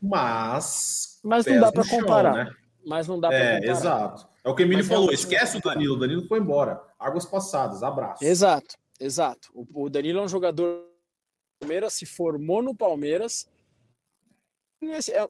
[0.00, 1.20] mas.
[1.22, 2.34] Mas não dá para comparar.
[2.34, 2.50] Né?
[2.86, 3.72] Mas não dá para é, comparar.
[3.72, 4.26] Exato.
[4.42, 5.10] É o que o Emílio falou.
[5.10, 5.96] É esquece o Danilo.
[5.96, 6.80] O Danilo foi embora.
[6.98, 7.82] Águas passadas.
[7.82, 8.24] Abraço.
[8.24, 9.50] Exato, exato.
[9.54, 10.91] O Danilo é um jogador
[11.62, 13.48] Palmeiras, se formou no Palmeiras.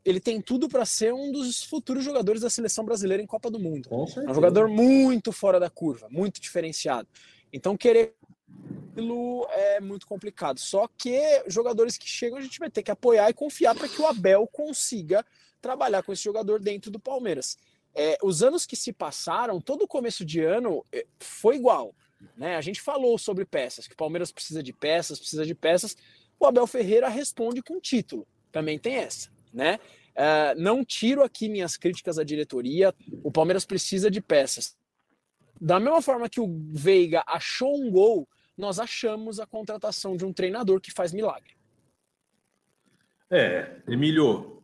[0.03, 3.59] Ele tem tudo para ser um dos futuros jogadores da seleção brasileira em Copa do
[3.59, 3.89] Mundo.
[4.27, 7.07] É um jogador muito fora da curva, muito diferenciado.
[7.53, 8.15] Então, querer
[9.51, 10.59] é muito complicado.
[10.59, 14.01] Só que jogadores que chegam a gente vai ter que apoiar e confiar para que
[14.01, 15.25] o Abel consiga
[15.61, 17.57] trabalhar com esse jogador dentro do Palmeiras.
[17.95, 21.95] É, os anos que se passaram, todo começo de ano é, foi igual.
[22.37, 22.57] Né?
[22.57, 25.97] A gente falou sobre peças, que o Palmeiras precisa de peças, precisa de peças
[26.43, 28.27] o Abel Ferreira responde com título.
[28.51, 29.79] Também tem essa, né?
[30.13, 32.95] Uh, não tiro aqui minhas críticas à diretoria.
[33.23, 34.77] O Palmeiras precisa de peças.
[35.61, 40.33] Da mesma forma que o Veiga achou um gol, nós achamos a contratação de um
[40.33, 41.57] treinador que faz milagre.
[43.31, 44.63] É, Emílio,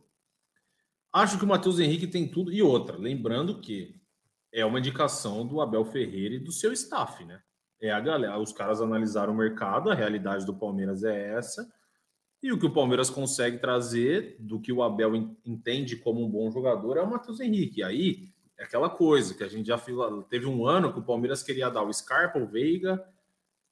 [1.11, 2.51] acho que o Matheus Henrique tem tudo.
[2.51, 3.99] E outra, lembrando que
[4.53, 7.41] é uma indicação do Abel Ferreira e do seu staff, né?
[7.81, 11.71] É a galera, os caras analisaram o mercado, a realidade do Palmeiras é essa,
[12.41, 15.15] e o que o Palmeiras consegue trazer do que o Abel
[15.45, 17.83] entende como um bom jogador é o Matheus Henrique.
[17.83, 19.77] Aí é aquela coisa que a gente já
[20.29, 23.03] teve um ano que o Palmeiras queria dar o Scarpa, o Veiga,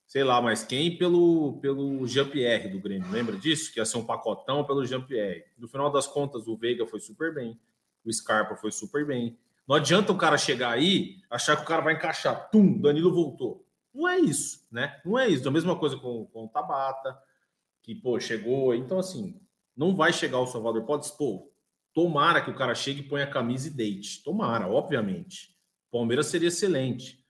[0.05, 3.71] sei lá, mas quem pelo pelo Jean-Pierre do Grêmio, lembra disso?
[3.73, 5.45] Que ia ser um pacotão pelo Jean-Pierre.
[5.57, 7.59] No final das contas, o Veiga foi super bem,
[8.05, 9.37] o Scarpa foi super bem.
[9.67, 13.66] Não adianta o cara chegar aí, achar que o cara vai encaixar, tum, Danilo voltou.
[13.97, 15.01] Não é isso, né?
[15.03, 15.47] Não é isso.
[15.47, 17.17] A mesma coisa com, com o Tabata,
[17.81, 18.75] que, pô, chegou.
[18.75, 19.41] Então, assim,
[19.75, 20.85] não vai chegar o Salvador.
[20.85, 21.51] Pode, pô,
[21.95, 24.23] tomara que o cara chegue e ponha a camisa e deite.
[24.23, 25.57] Tomara, obviamente.
[25.91, 27.25] Palmeiras seria excelente.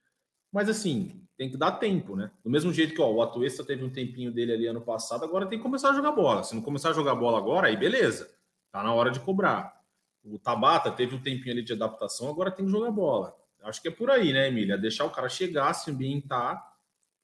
[0.52, 2.32] Mas, assim, tem que dar tempo, né?
[2.44, 5.46] Do mesmo jeito que ó, o Atuesta teve um tempinho dele ali ano passado, agora
[5.46, 6.44] tem que começar a jogar bola.
[6.44, 8.30] Se não começar a jogar bola agora, aí beleza.
[8.74, 9.74] Tá na hora de cobrar.
[10.22, 13.34] O Tabata teve um tempinho ali de adaptação, agora tem que jogar bola.
[13.64, 14.78] Acho que é por aí, né, Emília?
[14.78, 16.64] Deixar o cara chegar, se ambientar.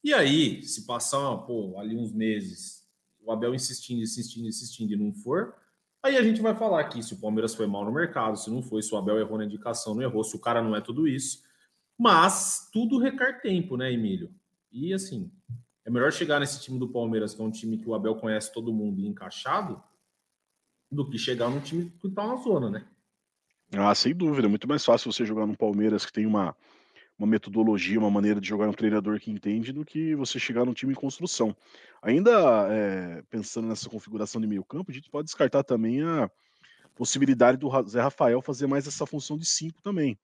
[0.04, 2.86] E aí, se passar pô, ali uns meses,
[3.22, 5.56] o Abel insistindo, insistindo, insistindo e não for,
[6.02, 8.62] aí a gente vai falar aqui se o Palmeiras foi mal no mercado, se não
[8.62, 11.08] foi, se o Abel errou na indicação, não errou, se o cara não é tudo
[11.08, 11.42] isso.
[11.98, 14.34] Mas tudo requer tempo, né, Emílio?
[14.72, 15.32] E assim,
[15.86, 18.52] é melhor chegar nesse time do Palmeiras, que é um time que o Abel conhece
[18.52, 19.82] todo mundo e encaixado,
[20.92, 22.88] do que chegar num time que tá na zona, né?
[23.78, 24.48] Ah, sem dúvida.
[24.48, 26.56] É muito mais fácil você jogar no Palmeiras que tem uma,
[27.18, 30.74] uma metodologia, uma maneira de jogar um treinador que entende do que você chegar num
[30.74, 31.56] time em construção.
[32.02, 36.30] Ainda é, pensando nessa configuração de meio campo, a gente pode descartar também a
[36.96, 40.18] possibilidade do Zé Rafael fazer mais essa função de cinco também.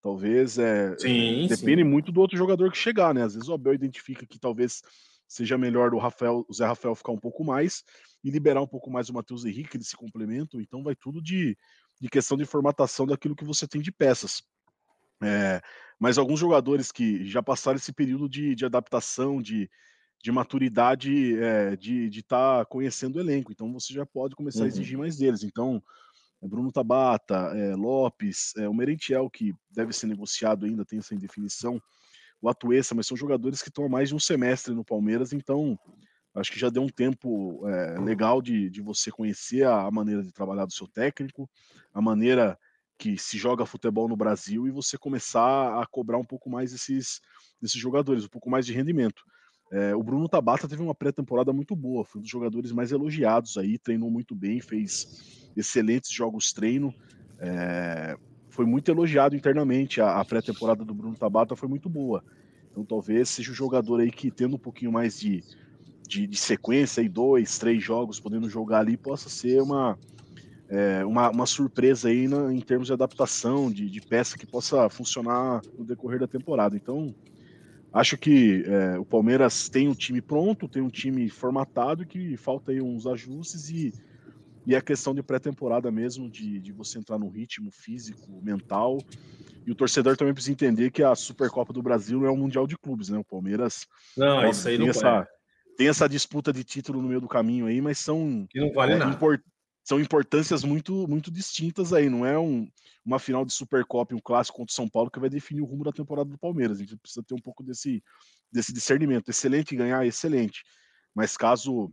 [0.00, 1.88] Talvez é, sim, depende sim.
[1.88, 3.22] muito do outro jogador que chegar, né?
[3.22, 4.82] Às vezes o Abel identifica que talvez
[5.28, 7.84] seja melhor do Rafael, o Zé Rafael ficar um pouco mais
[8.22, 11.56] e liberar um pouco mais o Matheus Henrique, eles se complementam, então vai tudo de,
[12.02, 14.42] de questão de formatação daquilo que você tem de peças.
[15.22, 15.62] É,
[16.00, 19.70] mas alguns jogadores que já passaram esse período de, de adaptação, de,
[20.20, 24.64] de maturidade, é, de estar tá conhecendo o elenco, então você já pode começar uhum.
[24.64, 25.44] a exigir mais deles.
[25.44, 25.80] Então,
[26.42, 31.14] é Bruno Tabata, é, Lopes, é, o Merentiel, que deve ser negociado ainda, tem essa
[31.14, 31.80] indefinição,
[32.40, 35.78] o Atuesta, mas são jogadores que estão há mais de um semestre no Palmeiras, então
[36.34, 40.22] acho que já deu um tempo é, legal de, de você conhecer a, a, maneira
[40.22, 41.48] de trabalhar do seu técnico,
[41.92, 42.58] a maneira
[42.98, 47.20] que se joga futebol no Brasil e você começar a cobrar um pouco mais esses,
[47.60, 49.22] desses jogadores, um pouco mais de rendimento.
[49.70, 53.56] É, o Bruno Tabata teve uma pré-temporada muito boa, foi um dos jogadores mais elogiados
[53.56, 56.94] aí, treinou muito bem, fez excelentes jogos treino,
[57.40, 58.16] é,
[58.50, 60.00] foi muito elogiado internamente.
[60.00, 62.22] A, a pré-temporada do Bruno Tabata foi muito boa.
[62.70, 65.42] Então talvez seja o jogador aí que tendo um pouquinho mais de,
[66.06, 69.98] de, de sequência, aí, dois, três jogos podendo jogar ali, possa ser uma,
[70.68, 74.88] é, uma, uma, surpresa aí na, em termos de adaptação, de, de, peça que possa
[74.88, 76.76] funcionar no decorrer da temporada.
[76.76, 77.14] Então,
[77.92, 82.72] acho que é, o Palmeiras tem um time pronto, tem um time formatado, que falta
[82.72, 83.92] aí uns ajustes e,
[84.66, 88.98] e é questão de pré-temporada mesmo, de, de você entrar no ritmo físico, mental.
[89.66, 92.76] E o torcedor também precisa entender que a Supercopa do Brasil é um Mundial de
[92.76, 93.18] Clubes, né?
[93.18, 93.86] O Palmeiras
[94.16, 95.28] não, isso aí não essa,
[95.76, 98.92] tem essa disputa de título no meio do caminho aí, mas são que não vale
[98.92, 99.12] é, nada.
[99.12, 99.40] Import,
[99.84, 102.08] são importâncias muito muito distintas aí.
[102.08, 102.68] Não é um,
[103.04, 105.84] uma final de Supercopa, um clássico contra o São Paulo que vai definir o rumo
[105.84, 106.78] da temporada do Palmeiras.
[106.78, 108.02] A gente precisa ter um pouco desse,
[108.50, 109.28] desse discernimento.
[109.28, 110.62] Excelente ganhar, excelente.
[111.14, 111.92] Mas caso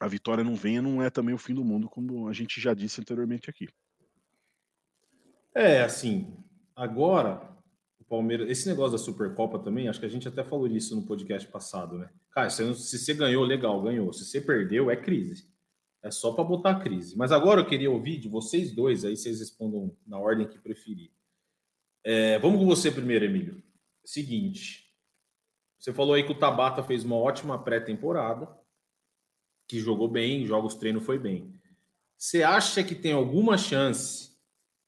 [0.00, 2.74] a vitória não venha, não é também o fim do mundo, como a gente já
[2.74, 3.68] disse anteriormente aqui.
[5.54, 6.34] É, assim,
[6.74, 7.52] agora
[8.12, 11.48] Palmeiras, esse negócio da Supercopa também, acho que a gente até falou isso no podcast
[11.48, 12.10] passado, né?
[12.30, 14.12] Cara, se você ganhou, legal, ganhou.
[14.12, 15.50] Se você perdeu, é crise.
[16.02, 17.16] É só para botar crise.
[17.16, 21.10] Mas agora eu queria ouvir de vocês dois, aí vocês respondam na ordem que preferir.
[22.04, 23.62] É, vamos com você primeiro, Emílio.
[24.04, 24.94] Seguinte,
[25.78, 28.46] você falou aí que o Tabata fez uma ótima pré-temporada,
[29.66, 31.58] que jogou bem, jogos treino foi bem.
[32.18, 34.31] Você acha que tem alguma chance?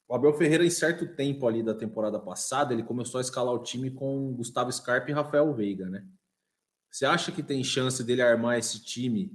[0.07, 3.63] O Abel Ferreira, em certo tempo ali da temporada passada, ele começou a escalar o
[3.63, 6.07] time com Gustavo Scarpa e Rafael Veiga, né?
[6.91, 9.33] Você acha que tem chance dele armar esse time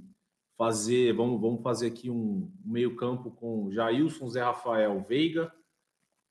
[0.56, 5.52] fazer, vamos, vamos fazer aqui um meio-campo com Jailson, Zé Rafael, Veiga,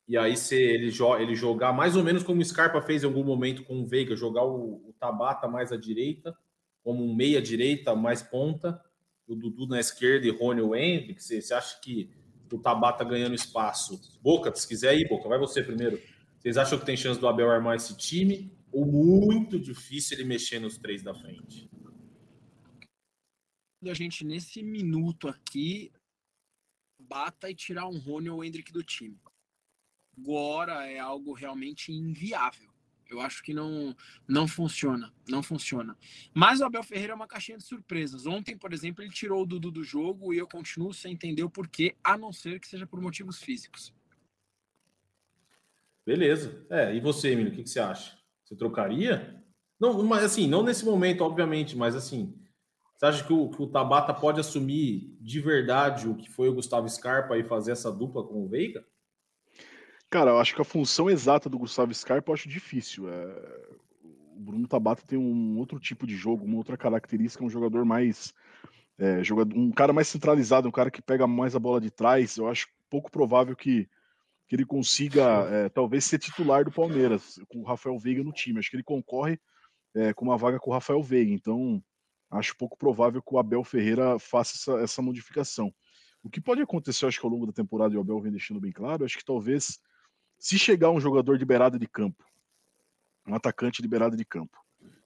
[0.08, 3.23] e aí se ele, ele jogar mais ou menos como o Scarpa fez em algum
[3.23, 6.36] momento com o Veiga, jogar o, o Tabata mais à direita,
[6.84, 8.80] como um meia-direita mais ponta,
[9.28, 12.10] o Dudu na esquerda e Rony o Hendrick, você, você acha que
[12.56, 14.00] o Tabata ganhando espaço?
[14.22, 16.02] Boca, se quiser ir, Boca, vai você primeiro.
[16.40, 18.52] Vocês acham que tem chance do Abel armar esse time?
[18.72, 21.70] Ou muito difícil ele mexer nos três da frente?
[23.88, 25.92] a gente, nesse minuto aqui,
[27.00, 29.18] bata e tirar um Rony ou Hendrick do time.
[30.18, 32.69] agora é algo realmente inviável.
[33.10, 33.95] Eu acho que não,
[34.28, 35.98] não funciona, não funciona.
[36.34, 38.28] Mas o Abel Ferreira é uma caixinha de surpresas.
[38.28, 41.50] Ontem, por exemplo, ele tirou o Dudu do jogo e eu continuo sem entender o
[41.50, 43.91] porquê, a não ser que seja por motivos físicos.
[46.06, 46.65] Beleza.
[46.69, 48.17] É, e você, Emílio, o que, que você acha?
[48.43, 49.43] Você trocaria?
[49.80, 52.36] Não, mas assim, não nesse momento, obviamente, mas assim,
[52.95, 56.54] você acha que o, que o Tabata pode assumir de verdade o que foi o
[56.54, 58.86] Gustavo Scarpa e fazer essa dupla com o Veiga?
[60.10, 63.08] Cara, eu acho que a função exata do Gustavo Scarpa eu acho difícil.
[63.08, 63.69] É...
[64.36, 68.34] O Bruno Tabata tem um outro tipo de jogo, uma outra característica, um jogador mais.
[68.98, 72.38] É, jogador, um cara mais centralizado, um cara que pega mais a bola de trás.
[72.38, 73.88] Eu acho pouco provável que,
[74.48, 78.60] que ele consiga, é, talvez, ser titular do Palmeiras, com o Rafael Veiga no time.
[78.60, 79.39] Acho que ele concorre
[79.93, 81.32] é, com uma vaga com o Rafael Veiga.
[81.32, 81.84] Então,
[82.32, 85.74] acho pouco provável que o Abel Ferreira faça essa, essa modificação.
[86.24, 88.60] O que pode acontecer, acho que ao longo da temporada, e o Abel vem deixando
[88.60, 89.80] bem claro, acho que talvez
[90.39, 92.23] se chegar um jogador de beirada de campo,
[93.28, 94.58] um atacante de beirada de campo,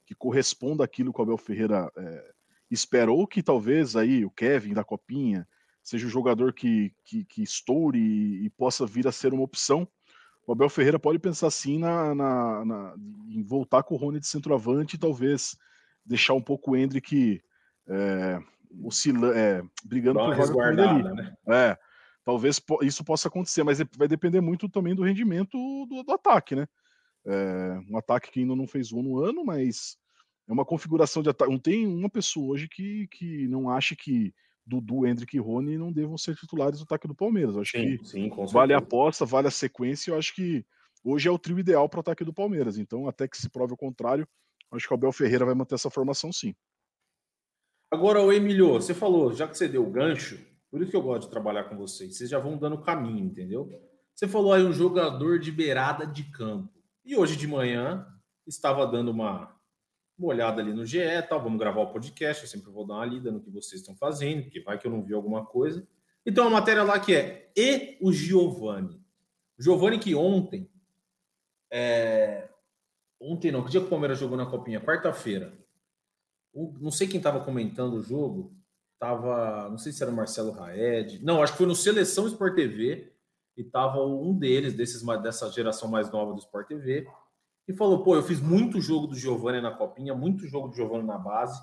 [0.05, 2.31] que corresponda àquilo que o Abel Ferreira é,
[2.69, 5.47] esperou, que talvez aí o Kevin da Copinha
[5.81, 9.87] seja o jogador que, que, que estoure e, e, possa vir a ser uma opção,
[10.45, 12.95] o Abel Ferreira pode pensar assim na, na, na
[13.27, 15.57] em voltar com o Rony de centroavante e talvez
[16.05, 17.41] deixar um pouco o Hendrick
[17.87, 18.39] é,
[18.83, 21.33] oscila, é, brigando por vaga ele Né?
[21.47, 21.77] É,
[22.23, 25.57] talvez isso possa acontecer, mas vai depender muito também do rendimento
[25.87, 26.67] do, do ataque, né?
[27.25, 29.97] É, um ataque que ainda não fez gol no ano, mas
[30.47, 31.51] é uma configuração de ataque.
[31.51, 34.33] Não tem uma pessoa hoje que, que não acha que
[34.65, 37.55] Dudu, Hendrick e Rony não devam ser titulares do ataque do Palmeiras.
[37.55, 40.11] Eu acho sim, que sim, vale a aposta, vale a sequência.
[40.11, 40.65] Eu acho que
[41.03, 42.77] hoje é o trio ideal para o ataque do Palmeiras.
[42.77, 44.27] Então, até que se prove o contrário,
[44.71, 46.55] acho que o Abel Ferreira vai manter essa formação sim.
[47.91, 50.39] Agora, o Emilio, você falou, já que você deu o gancho,
[50.73, 52.17] por isso que eu gosto de trabalhar com vocês.
[52.17, 53.69] Vocês já vão dando caminho, entendeu?
[54.11, 56.73] Você falou aí um jogador de beirada de campo.
[57.05, 58.07] E hoje de manhã
[58.47, 59.55] estava dando uma,
[60.17, 60.97] uma olhada ali no GE,
[61.29, 61.43] tal.
[61.43, 62.41] Vamos gravar o podcast.
[62.41, 64.91] Eu sempre vou dar uma lida no que vocês estão fazendo, porque vai que eu
[64.91, 65.87] não vi alguma coisa.
[66.25, 68.99] Então, a matéria lá que é E o Giovani.
[69.59, 70.67] O Giovani que ontem.
[71.71, 72.49] É...
[73.21, 74.81] Ontem não, que dia que o Palmeiras jogou na Copinha?
[74.81, 75.55] Quarta-feira.
[76.51, 78.62] Não sei quem estava comentando o jogo
[79.03, 82.55] tava, não sei se era o Marcelo Raed, não, acho que foi no Seleção Sport
[82.55, 83.11] TV
[83.57, 87.05] e tava um deles desses dessa geração mais nova do Sport TV
[87.67, 91.03] e falou: "Pô, eu fiz muito jogo do Giovanni na copinha, muito jogo do Giovanni
[91.03, 91.61] na base,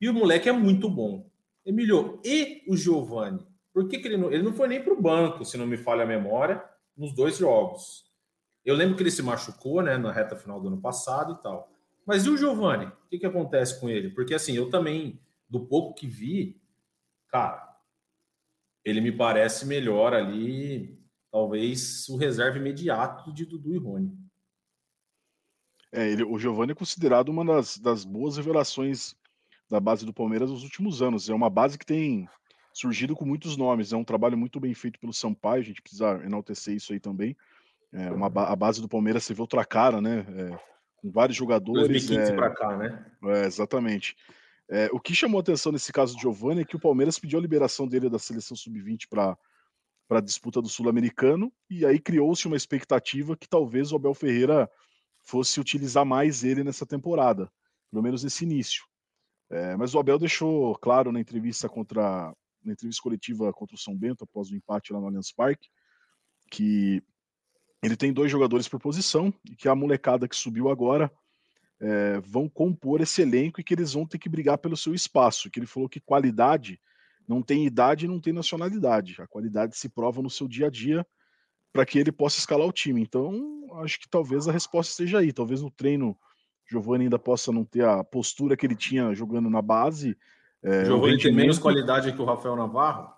[0.00, 1.30] e o moleque é muito bom".
[1.64, 3.46] Emilio, e o Giovanni?
[3.72, 5.76] Por que, que ele não, ele não foi nem para o banco, se não me
[5.76, 6.60] falha a memória,
[6.96, 8.04] nos dois jogos?
[8.64, 11.70] Eu lembro que ele se machucou, né, na reta final do ano passado e tal.
[12.04, 12.86] Mas e o Giovanni?
[12.86, 14.10] O que, que acontece com ele?
[14.10, 16.59] Porque assim, eu também, do pouco que vi,
[17.30, 17.76] cara,
[18.84, 20.98] ele me parece melhor ali,
[21.30, 24.18] talvez o reserva imediato de Dudu e Rony.
[25.92, 29.14] É, ele, o Giovanni é considerado uma das, das boas revelações
[29.68, 31.28] da base do Palmeiras nos últimos anos.
[31.28, 32.28] É uma base que tem
[32.72, 33.92] surgido com muitos nomes.
[33.92, 37.36] É um trabalho muito bem feito pelo Sampaio, a gente precisa enaltecer isso aí também.
[37.92, 40.24] É uma, a base do Palmeiras você vê outra cara, né?
[40.28, 40.58] É,
[40.96, 41.88] com vários jogadores.
[41.88, 43.04] 2015 é, para cá, né?
[43.24, 44.16] É, exatamente.
[44.72, 47.42] É, o que chamou atenção nesse caso do Giovanni é que o Palmeiras pediu a
[47.42, 49.36] liberação dele da seleção sub-20 para
[50.08, 54.70] a disputa do Sul-Americano, e aí criou-se uma expectativa que talvez o Abel Ferreira
[55.24, 57.50] fosse utilizar mais ele nessa temporada,
[57.90, 58.84] pelo menos nesse início.
[59.50, 63.96] É, mas o Abel deixou claro na entrevista contra na entrevista coletiva contra o São
[63.96, 65.66] Bento após o empate lá no Allianz Parque
[66.50, 67.02] que
[67.82, 71.10] ele tem dois jogadores por posição e que a molecada que subiu agora
[71.80, 75.50] é, vão compor esse elenco e que eles vão ter que brigar pelo seu espaço.
[75.50, 76.80] Que ele falou que qualidade
[77.26, 79.16] não tem idade e não tem nacionalidade.
[79.20, 81.06] A qualidade se prova no seu dia a dia
[81.72, 83.00] para que ele possa escalar o time.
[83.00, 85.32] Então, acho que talvez a resposta esteja aí.
[85.32, 86.16] Talvez no treino
[86.68, 90.16] Giovanni ainda possa não ter a postura que ele tinha jogando na base.
[90.62, 93.10] É, Giovanni tem menos qualidade que o Rafael Navarro?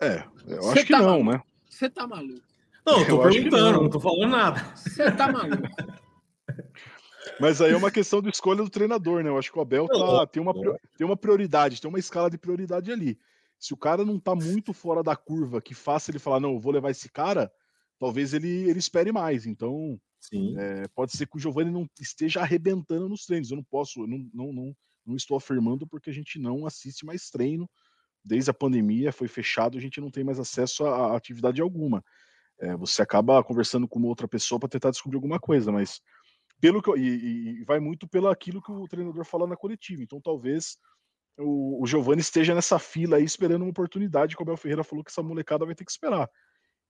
[0.00, 1.30] É, eu Cê acho que tá não, maluco.
[1.30, 1.42] né?
[1.68, 2.42] Você tá maluco.
[2.86, 3.82] Não, eu tô eu perguntando, não.
[3.82, 4.64] não tô falando nada.
[4.74, 5.68] Você tá maluco.
[7.40, 9.30] Mas aí é uma questão de escolha do treinador, né?
[9.30, 10.52] Eu acho que o Abel tá, tem, uma,
[10.96, 13.18] tem uma prioridade, tem uma escala de prioridade ali.
[13.58, 16.60] Se o cara não tá muito fora da curva, que faça ele falar, não, eu
[16.60, 17.50] vou levar esse cara,
[17.98, 19.46] talvez ele, ele espere mais.
[19.46, 20.00] Então,
[20.58, 23.50] é, pode ser que o Giovanni não esteja arrebentando nos treinos.
[23.50, 24.76] Eu não posso, eu não, não, não,
[25.06, 27.68] não estou afirmando porque a gente não assiste mais treino.
[28.22, 32.04] Desde a pandemia foi fechado, a gente não tem mais acesso a, a atividade alguma.
[32.58, 36.02] É, você acaba conversando com uma outra pessoa para tentar descobrir alguma coisa, mas
[36.60, 40.02] pelo que e, e, vai muito pelo aquilo que o treinador fala na coletiva.
[40.02, 40.76] Então talvez
[41.38, 45.04] o, o Giovani esteja nessa fila aí esperando uma oportunidade, como o Abel Ferreira falou
[45.04, 46.28] que essa molecada vai ter que esperar.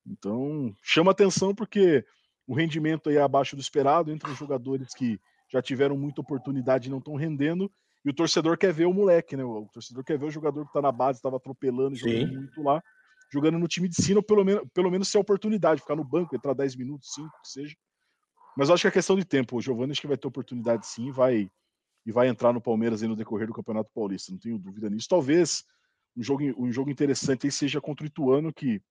[0.06, 2.04] Então, chama atenção porque
[2.46, 6.88] o rendimento aí é abaixo do esperado, entre os jogadores que já tiveram muita oportunidade
[6.88, 7.70] e não estão rendendo,
[8.04, 9.44] e o torcedor quer ver o moleque, né?
[9.44, 12.82] O torcedor quer ver o jogador que está na base, estava atropelando, jogando muito lá,
[13.32, 16.54] jogando no time de cima, pelo menos, pelo menos ser oportunidade, ficar no banco, entrar
[16.54, 17.76] 10 minutos, 5, que seja.
[18.56, 19.56] Mas eu acho que é questão de tempo.
[19.56, 21.50] O Giovanni acho que vai ter oportunidade sim, vai
[22.04, 25.08] e vai entrar no Palmeiras no decorrer do Campeonato Paulista, não tenho dúvida nisso.
[25.08, 25.64] Talvez
[26.16, 28.82] um jogo, um jogo interessante aí seja contra o Ituano, que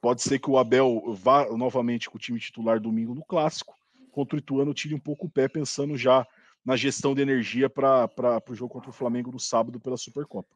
[0.00, 3.74] pode ser que o Abel vá novamente com o time titular domingo no Clássico.
[4.10, 6.26] Contra o Ituano, tire um pouco o pé pensando já
[6.64, 8.10] na gestão de energia para
[8.48, 10.54] o jogo contra o Flamengo no sábado pela Supercopa.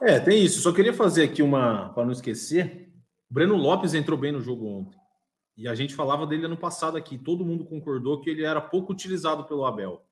[0.00, 0.60] É, tem isso.
[0.60, 2.92] Só queria fazer aqui uma, para não esquecer,
[3.30, 4.98] Breno Lopes entrou bem no jogo ontem.
[5.58, 7.18] E a gente falava dele ano passado aqui.
[7.18, 10.06] Todo mundo concordou que ele era pouco utilizado pelo Abel.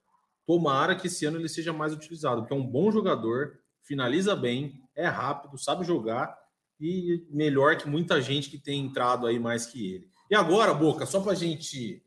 [0.45, 4.83] Tomara que esse ano ele seja mais utilizado, porque é um bom jogador, finaliza bem,
[4.97, 6.37] é rápido, sabe jogar
[6.81, 10.11] e melhor que muita gente que tem entrado aí mais que ele.
[10.29, 12.03] E agora, Boca, só para a gente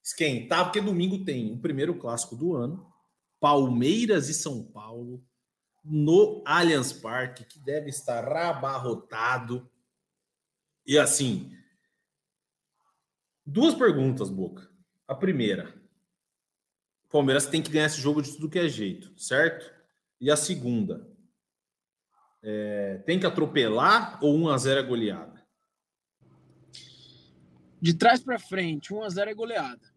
[0.00, 2.86] esquentar, porque domingo tem o primeiro clássico do ano,
[3.40, 5.20] Palmeiras e São Paulo,
[5.84, 9.68] no Allianz Parque, que deve estar abarrotado.
[10.86, 11.50] E assim,
[13.44, 14.70] duas perguntas, Boca.
[15.06, 15.74] A primeira,
[17.04, 19.70] o Palmeiras tem que ganhar esse jogo de tudo que é jeito, certo?
[20.20, 21.08] E a segunda,
[22.42, 25.42] é, tem que atropelar ou 1 a 0 é goleada?
[27.80, 29.92] De trás para frente, 1 a 0 é goleada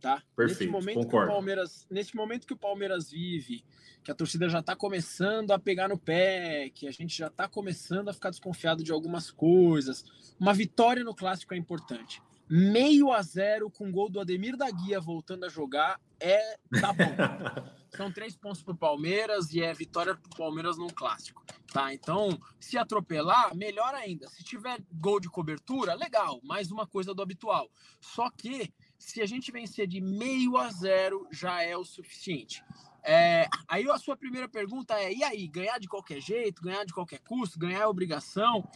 [0.00, 0.22] tá?
[0.36, 1.26] Perfeito, nesse momento concordo.
[1.26, 3.64] Que o Palmeiras, nesse momento que o Palmeiras vive,
[4.02, 7.48] que a torcida já está começando a pegar no pé, que a gente já está
[7.48, 10.04] começando a ficar desconfiado de algumas coisas,
[10.38, 12.22] uma vitória no clássico é importante.
[12.50, 17.04] Meio a zero com gol do Ademir da Guia voltando a jogar é tá bom.
[17.96, 21.92] São três pontos para o Palmeiras e é vitória para o Palmeiras num clássico, tá?
[21.92, 24.28] Então, se atropelar, melhor ainda.
[24.28, 27.70] Se tiver gol de cobertura, legal, mais uma coisa do habitual.
[28.00, 32.62] Só que se a gente vencer de meio a zero, já é o suficiente.
[33.02, 36.92] É, aí a sua primeira pergunta é: e aí, ganhar de qualquer jeito, ganhar de
[36.92, 38.68] qualquer custo, ganhar é obrigação?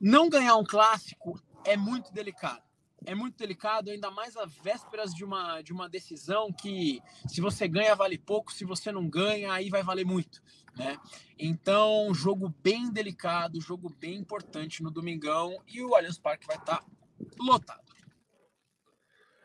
[0.00, 2.62] Não ganhar um clássico é muito delicado.
[3.04, 7.66] É muito delicado, ainda mais às vésperas de uma, de uma decisão que, se você
[7.66, 10.40] ganha, vale pouco, se você não ganha, aí vai valer muito.
[10.76, 10.96] Né?
[11.38, 16.84] Então, jogo bem delicado, jogo bem importante no domingão e o Allianz Parque vai estar
[17.40, 17.82] lotado.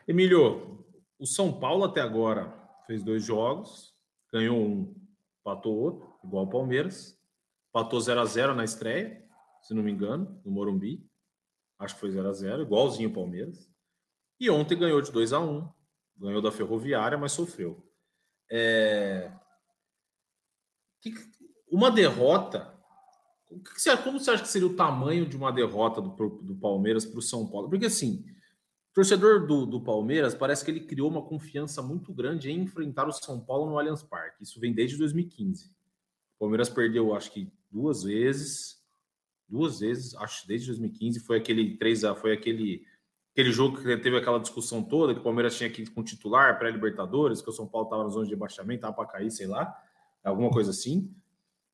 [0.08, 0.86] Emílio,
[1.20, 2.56] o São Paulo até agora
[2.86, 3.94] fez dois jogos,
[4.32, 4.96] ganhou um,
[5.42, 7.18] empatou outro, igual o Palmeiras.
[7.70, 9.24] Empatou 0 a 0 na estreia,
[9.62, 11.07] se não me engano, no Morumbi.
[11.80, 13.70] Acho que foi 0 a 0 igualzinho o Palmeiras.
[14.40, 15.68] E ontem ganhou de 2 a 1
[16.20, 17.84] ganhou da Ferroviária, mas sofreu.
[18.52, 19.32] É...
[21.70, 22.74] Uma derrota.
[24.04, 27.22] Como você acha que seria o tamanho de uma derrota do, do Palmeiras para o
[27.22, 27.70] São Paulo?
[27.70, 28.26] Porque assim,
[28.94, 33.12] torcedor do, do Palmeiras parece que ele criou uma confiança muito grande em enfrentar o
[33.14, 34.44] São Paulo no Allianz Parque.
[34.44, 35.70] Isso vem desde 2015.
[36.36, 38.77] O Palmeiras perdeu, acho que duas vezes,
[39.48, 42.86] duas vezes, acho desde 2015 foi aquele 3 a foi aquele
[43.32, 46.58] aquele jogo que teve aquela discussão toda que o Palmeiras tinha que ir com titular
[46.58, 49.46] para Libertadores, que o São Paulo estava na zona de rebaixamento, estava para cair, sei
[49.46, 49.80] lá,
[50.24, 51.14] alguma coisa assim.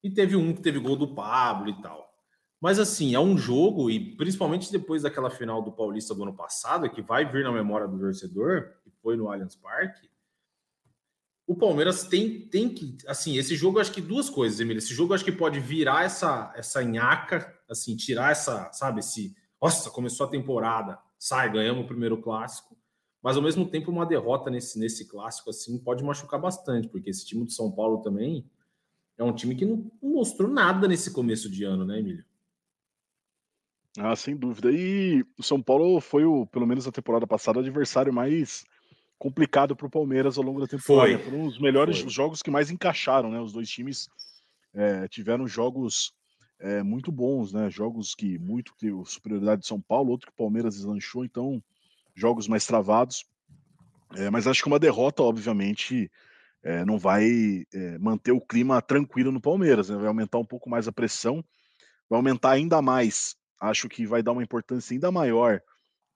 [0.03, 2.13] E teve um que teve gol do Pablo e tal.
[2.59, 6.89] Mas assim, é um jogo, e principalmente depois daquela final do Paulista do ano passado,
[6.89, 10.09] que vai vir na memória do torcedor, que foi no Allianz Parque,
[11.45, 12.97] o Palmeiras tem, tem que.
[13.05, 14.79] Assim, esse jogo, acho que duas coisas, Emílio.
[14.79, 19.35] Esse jogo, acho que pode virar essa, essa nhaca, assim, tirar essa, sabe, esse.
[19.61, 22.77] Nossa, começou a temporada, sai, ganhamos o primeiro clássico.
[23.21, 27.25] Mas ao mesmo tempo, uma derrota nesse, nesse clássico, assim, pode machucar bastante, porque esse
[27.25, 28.45] time do São Paulo também
[29.17, 32.25] é um time que não mostrou nada nesse começo de ano, né, Emílio?
[33.97, 34.71] Ah, sem dúvida.
[34.71, 38.65] E o São Paulo foi, o, pelo menos na temporada passada, o adversário mais
[39.17, 41.17] complicado para o Palmeiras ao longo da temporada.
[41.17, 41.23] Foi.
[41.23, 42.09] Foram os melhores foi.
[42.09, 43.39] jogos que mais encaixaram, né?
[43.39, 44.09] Os dois times
[44.73, 46.11] é, tiveram jogos
[46.63, 47.69] é, muito bons, né?
[47.69, 51.61] Jogos que muito que o superioridade de São Paulo, outro que o Palmeiras deslanchou, então
[52.15, 53.25] jogos mais travados.
[54.15, 56.11] É, mas acho que uma derrota, obviamente,
[56.63, 57.65] é, não vai
[57.99, 59.97] manter o clima tranquilo no Palmeiras, né?
[59.97, 61.43] vai aumentar um pouco mais a pressão,
[62.09, 65.61] vai aumentar ainda mais Acho que vai dar uma importância ainda maior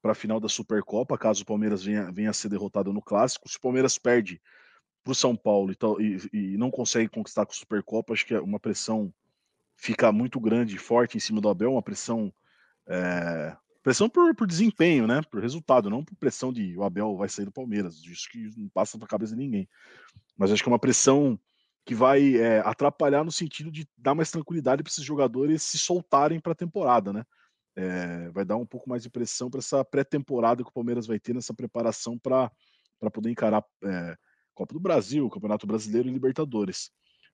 [0.01, 3.47] para a final da Supercopa, caso o Palmeiras venha, venha a ser derrotado no Clássico.
[3.47, 4.41] Se o Palmeiras perde
[5.01, 8.33] para o São Paulo e, e, e, não consegue conquistar com a Supercopa, acho que
[8.33, 9.13] é uma pressão
[9.78, 12.34] fica muito grande e forte em cima do Abel, uma pressão
[12.89, 15.21] é, pressão por, por, desempenho, né?
[15.32, 18.03] Por resultado, não por pressão de o Abel vai sair do Palmeiras.
[18.03, 19.69] Isso que não passa para a cabeça de ninguém.
[20.36, 21.39] Mas acho que é uma pressão
[21.86, 26.38] que vai é, atrapalhar no sentido de dar mais tranquilidade para esses jogadores se soltarem
[26.38, 27.23] para a temporada, né?
[27.78, 31.19] É, vai dar um pouco mais de pressão para essa pré-temporada que o Palmeiras vai
[31.19, 32.51] ter nessa preparação para
[33.13, 34.17] poder encarar é,
[34.53, 36.91] Copa do Brasil, Campeonato Brasileiro e Libertadores.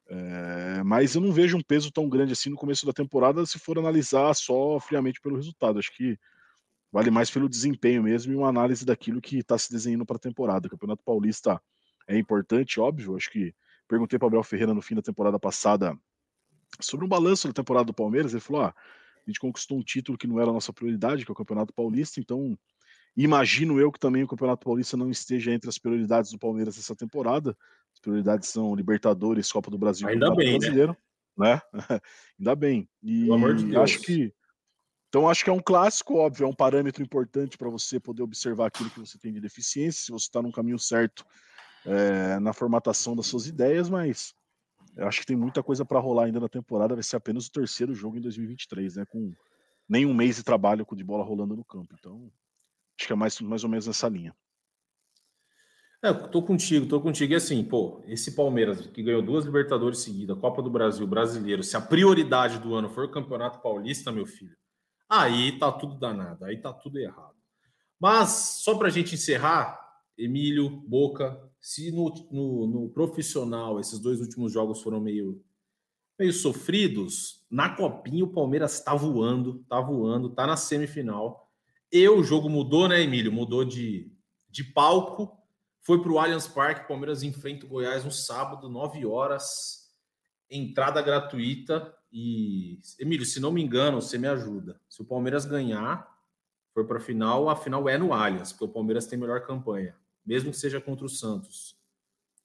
[0.08, 3.58] É, mas eu não vejo um peso tão grande assim no começo da temporada se
[3.58, 5.80] for analisar só friamente pelo resultado.
[5.80, 6.18] Acho que
[6.92, 10.20] vale mais pelo desempenho mesmo e uma análise daquilo que está se desenhando para a
[10.20, 10.68] temporada.
[10.68, 11.62] O Campeonato Paulista
[12.08, 13.16] é importante, óbvio.
[13.16, 13.56] Acho que
[13.88, 15.98] Perguntei para o Abel Ferreira no fim da temporada passada
[16.80, 18.34] sobre um balanço da temporada do Palmeiras.
[18.34, 21.32] Ele falou: ah, a gente conquistou um título que não era a nossa prioridade, que
[21.32, 22.58] é o Campeonato Paulista, então
[23.16, 26.96] imagino eu que também o Campeonato Paulista não esteja entre as prioridades do Palmeiras essa
[26.96, 27.56] temporada.
[27.94, 30.98] As prioridades são Libertadores, Copa do Brasil Ainda Campeonato bem, Brasileiro.
[31.38, 31.62] Né?
[32.40, 32.90] Ainda bem.
[33.02, 33.84] E Pelo amor de Deus.
[33.84, 34.34] acho que.
[35.10, 38.66] Então, acho que é um clássico, óbvio, é um parâmetro importante para você poder observar
[38.66, 41.24] aquilo que você tem de deficiência, se você está no caminho certo
[41.86, 44.34] é, na formatação das suas ideias, mas
[44.96, 46.96] eu acho que tem muita coisa para rolar ainda na temporada.
[46.96, 49.06] Vai ser apenas o terceiro jogo em 2023, né?
[49.06, 49.34] Com
[49.88, 51.94] nem um mês de trabalho de bola rolando no campo.
[51.98, 52.32] Então,
[52.98, 54.36] acho que é mais, mais ou menos nessa linha.
[56.04, 57.32] É, tô contigo, tô contigo.
[57.32, 61.78] E assim, pô, esse Palmeiras que ganhou duas Libertadores seguidas, Copa do Brasil, Brasileiro, se
[61.78, 64.54] a prioridade do ano for o Campeonato Paulista, meu filho,
[65.08, 67.38] aí tá tudo danado, aí tá tudo errado.
[67.98, 69.80] Mas, só pra gente encerrar,
[70.18, 75.42] Emílio, Boca, se no, no, no, profissional esses dois últimos jogos foram meio,
[76.20, 81.50] meio sofridos, na copinha o Palmeiras está voando, tá voando, tá na semifinal.
[81.90, 83.32] E o jogo mudou, né, Emílio?
[83.32, 84.12] Mudou de,
[84.50, 85.42] de palco,
[85.84, 86.88] foi para o Allianz Parque.
[86.88, 89.94] Palmeiras enfrenta o Goiás no sábado, 9 horas,
[90.50, 91.94] entrada gratuita.
[92.12, 94.80] E, Emílio, se não me engano, você me ajuda.
[94.90, 96.12] Se o Palmeiras ganhar,
[96.74, 99.96] for para a final, a final é no Allianz, porque o Palmeiras tem melhor campanha
[100.26, 101.78] mesmo que seja contra o Santos.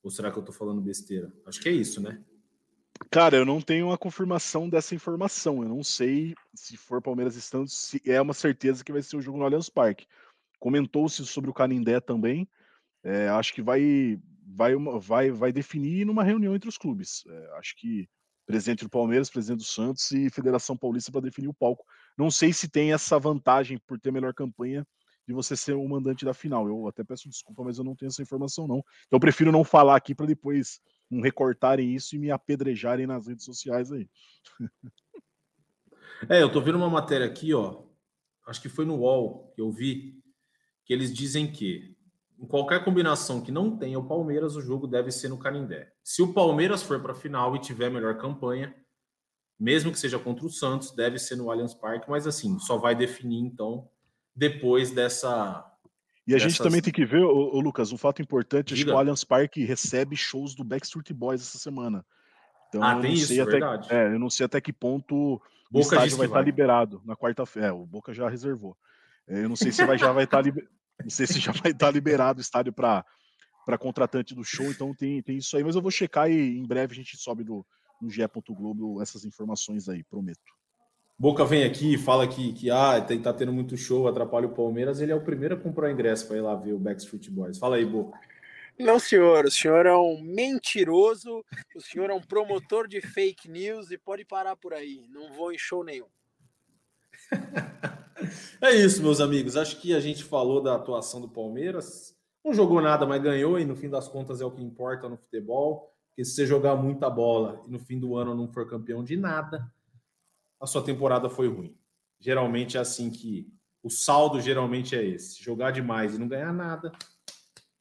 [0.03, 1.33] Ou será que eu estou falando besteira?
[1.47, 2.23] Acho que é isso, né?
[3.11, 5.63] Cara, eu não tenho a confirmação dessa informação.
[5.63, 9.17] Eu não sei se for Palmeiras e Santos, se é uma certeza que vai ser
[9.17, 10.07] o jogo no Allianz Parque.
[10.59, 12.49] Comentou-se sobre o Canindé também.
[13.09, 17.25] É, acho que vai, vai, vai, vai definir numa reunião entre os clubes.
[17.27, 18.07] É, acho que
[18.47, 21.87] presidente do Palmeiras, presidente do Santos e Federação Paulista para definir o palco.
[22.19, 24.87] Não sei se tem essa vantagem por ter melhor campanha
[25.27, 26.69] de você ser o mandante da final.
[26.69, 28.79] Eu até peço desculpa, mas eu não tenho essa informação, não.
[29.07, 30.79] Então eu prefiro não falar aqui para depois
[31.11, 34.07] não recortarem isso e me apedrejarem nas redes sociais aí.
[36.29, 37.85] É, eu tô vendo uma matéria aqui, ó.
[38.45, 40.21] Acho que foi no UOL que eu vi,
[40.85, 41.97] que eles dizem que
[42.39, 45.91] em qualquer combinação que não tenha o Palmeiras, o jogo deve ser no Canindé.
[46.05, 48.75] Se o Palmeiras for para a final e tiver melhor campanha,
[49.59, 52.95] mesmo que seja contra o Santos, deve ser no Allianz Parque, mas assim, só vai
[52.95, 53.89] definir então
[54.35, 55.65] depois dessa.
[56.27, 56.53] E a dessas...
[56.53, 59.25] gente também tem que ver, ô, ô Lucas, um fato importante, acho que o Allianz
[59.25, 62.07] Parque recebe shows do Backstreet Boys essa semana.
[62.69, 63.93] Então, ah, tem isso, até, verdade.
[63.93, 67.69] É, eu não sei até que ponto Boca o estádio vai estar liberado na quarta-feira.
[67.69, 68.77] É, o Boca já reservou.
[69.27, 70.69] É, eu não sei se vai, já vai estar liber...
[71.03, 73.05] não sei se já vai estar liberado o estádio para
[73.65, 76.67] para contratante do show, então tem, tem isso aí, mas eu vou checar e em
[76.67, 77.67] breve a gente sobe do,
[78.01, 78.23] no GE.
[78.49, 80.41] Globo essas informações aí, prometo.
[81.19, 85.03] Boca vem aqui e fala que, que ah, tá tendo muito show, atrapalha o Palmeiras.
[85.03, 87.59] Ele é o primeiro a comprar ingresso para ir lá ver o Backstreet Boys.
[87.59, 88.19] Fala aí, Boca.
[88.79, 89.45] Não, senhor.
[89.45, 91.45] O senhor é um mentiroso,
[91.75, 95.05] o senhor é um promotor de fake news e pode parar por aí.
[95.11, 96.07] Não vou em show nenhum.
[98.61, 99.57] é isso, meus amigos.
[99.57, 102.17] Acho que a gente falou da atuação do Palmeiras.
[102.45, 105.17] Não jogou nada, mas ganhou, e no fim das contas é o que importa no
[105.17, 105.93] futebol.
[106.09, 109.17] Porque se você jogar muita bola e no fim do ano não for campeão de
[109.17, 109.71] nada,
[110.61, 111.77] a sua temporada foi ruim.
[112.21, 113.53] Geralmente é assim que
[113.83, 116.93] o saldo geralmente é esse: jogar demais e não ganhar nada,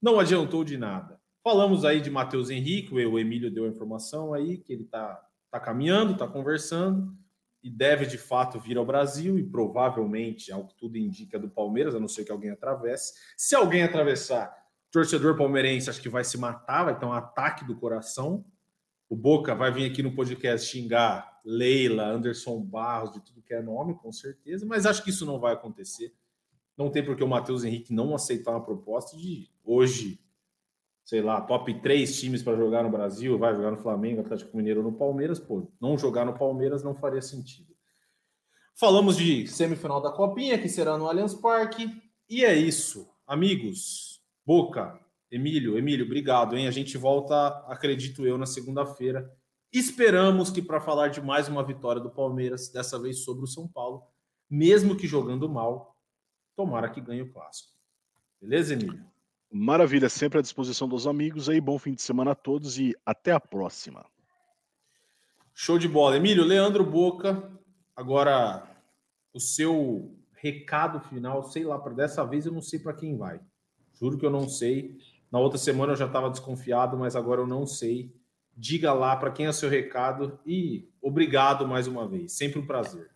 [0.01, 1.19] não adiantou de nada.
[1.43, 5.19] Falamos aí de Matheus Henrique, o Emílio deu a informação aí que ele está
[5.49, 7.17] tá caminhando, está conversando
[7.64, 11.95] e deve de fato vir ao Brasil e provavelmente, ao que tudo indica do Palmeiras,
[11.95, 13.14] a não ser que alguém atravesse.
[13.36, 14.55] Se alguém atravessar,
[14.91, 18.45] torcedor palmeirense acho que vai se matar, vai ter um ataque do coração.
[19.10, 23.62] O Boca vai vir aqui no podcast xingar Leila, Anderson Barros, de tudo que é
[23.62, 26.14] nome, com certeza, mas acho que isso não vai acontecer.
[26.78, 30.20] Não tem porque o Matheus Henrique não aceitar uma proposta de hoje,
[31.08, 34.82] sei lá, top 3 times para jogar no Brasil, vai jogar no Flamengo, Atlético Mineiro
[34.84, 37.74] ou no Palmeiras, pô, não jogar no Palmeiras não faria sentido.
[38.76, 41.89] Falamos de semifinal da Copinha, que será no Allianz Parque,
[42.30, 43.10] e é isso.
[43.26, 44.99] Amigos, Boca,
[45.32, 46.68] Emílio, Emílio, obrigado, hein?
[46.68, 49.32] A gente volta, acredito eu, na segunda-feira
[49.72, 53.68] Esperamos que para falar de mais uma vitória do Palmeiras, dessa vez sobre o São
[53.68, 54.03] Paulo,
[54.49, 55.95] mesmo que jogando mal,
[56.55, 57.74] tomara que ganhe o clássico.
[58.41, 59.05] Beleza, Emílio?
[59.51, 61.61] Maravilha, sempre à disposição dos amigos aí.
[61.61, 64.05] Bom fim de semana a todos e até a próxima.
[65.53, 66.17] Show de bola.
[66.17, 67.49] Emílio, Leandro Boca,
[67.95, 68.67] agora
[69.33, 73.39] o seu recado final, sei lá, para dessa vez eu não sei para quem vai.
[73.99, 74.97] Juro que eu não sei.
[75.31, 78.13] Na outra semana eu já estava desconfiado, mas agora eu não sei.
[78.55, 82.33] Diga lá para quem é seu recado e obrigado mais uma vez.
[82.33, 83.09] Sempre um prazer.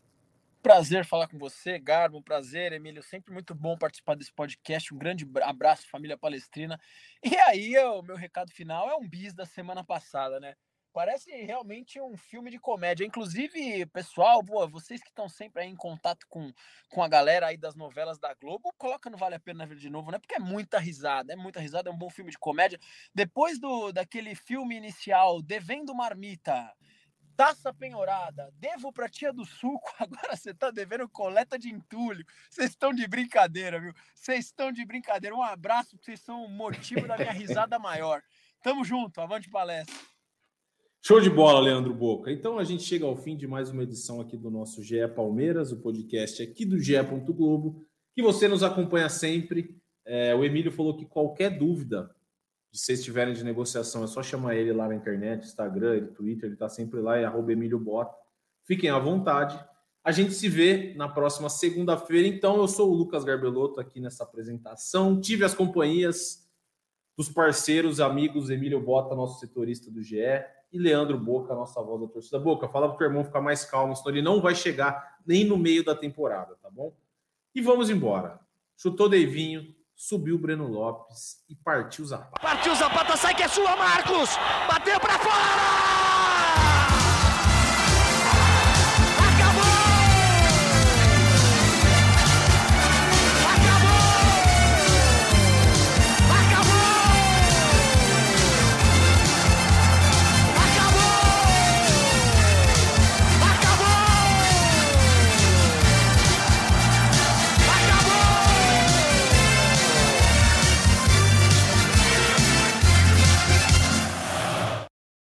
[0.61, 2.19] Prazer falar com você, Garbo.
[2.19, 3.01] Um prazer, Emílio.
[3.01, 4.93] Sempre muito bom participar desse podcast.
[4.93, 6.79] Um grande abraço, família palestrina.
[7.23, 10.53] E aí, o meu recado final é um bis da semana passada, né?
[10.93, 13.03] Parece realmente um filme de comédia.
[13.03, 16.53] Inclusive, pessoal, boa, vocês que estão sempre aí em contato com,
[16.89, 19.89] com a galera aí das novelas da Globo, coloca no Vale a Pena Ver de
[19.89, 20.19] novo, né?
[20.19, 22.79] Porque é muita risada, é muita risada, é um bom filme de comédia.
[23.15, 26.71] Depois do daquele filme inicial, Devendo Marmita,
[27.41, 32.23] Taça penhorada, devo pra tia do suco, agora você tá devendo coleta de entulho.
[32.47, 33.91] Vocês estão de brincadeira, viu?
[34.13, 35.35] Vocês estão de brincadeira.
[35.35, 38.21] Um abraço, vocês são o motivo da minha risada maior.
[38.61, 39.95] Tamo junto, avante palestra.
[41.01, 42.31] Show de bola, Leandro Boca.
[42.31, 45.71] Então a gente chega ao fim de mais uma edição aqui do nosso GE Palmeiras,
[45.71, 46.93] o podcast aqui do GE.
[47.01, 47.83] Globo,
[48.13, 49.81] que você nos acompanha sempre.
[50.05, 52.15] É, o Emílio falou que qualquer dúvida,
[52.71, 56.45] se vocês tiverem de negociação, é só chamar ele lá na internet, Instagram, ele, Twitter,
[56.45, 58.15] ele está sempre lá, é arroba Emílio Bota.
[58.63, 59.61] Fiquem à vontade.
[60.03, 62.27] A gente se vê na próxima segunda-feira.
[62.27, 65.19] Então, eu sou o Lucas Garbelotto aqui nessa apresentação.
[65.19, 66.49] Tive as companhias
[67.17, 70.17] dos parceiros, amigos Emílio Bota, nosso setorista do GE,
[70.71, 72.39] e Leandro Boca, nossa voz da torcida.
[72.39, 75.57] Boca, fala para o irmão ficar mais calmo, senão ele não vai chegar nem no
[75.57, 76.95] meio da temporada, tá bom?
[77.53, 78.39] E vamos embora.
[78.77, 82.41] Chutou Deivinho, subiu o Breno Lopes e partiu Zapata.
[82.41, 84.31] Partiu Zapata, sai que é sua, Marcos!
[84.67, 86.70] Bateu para fora!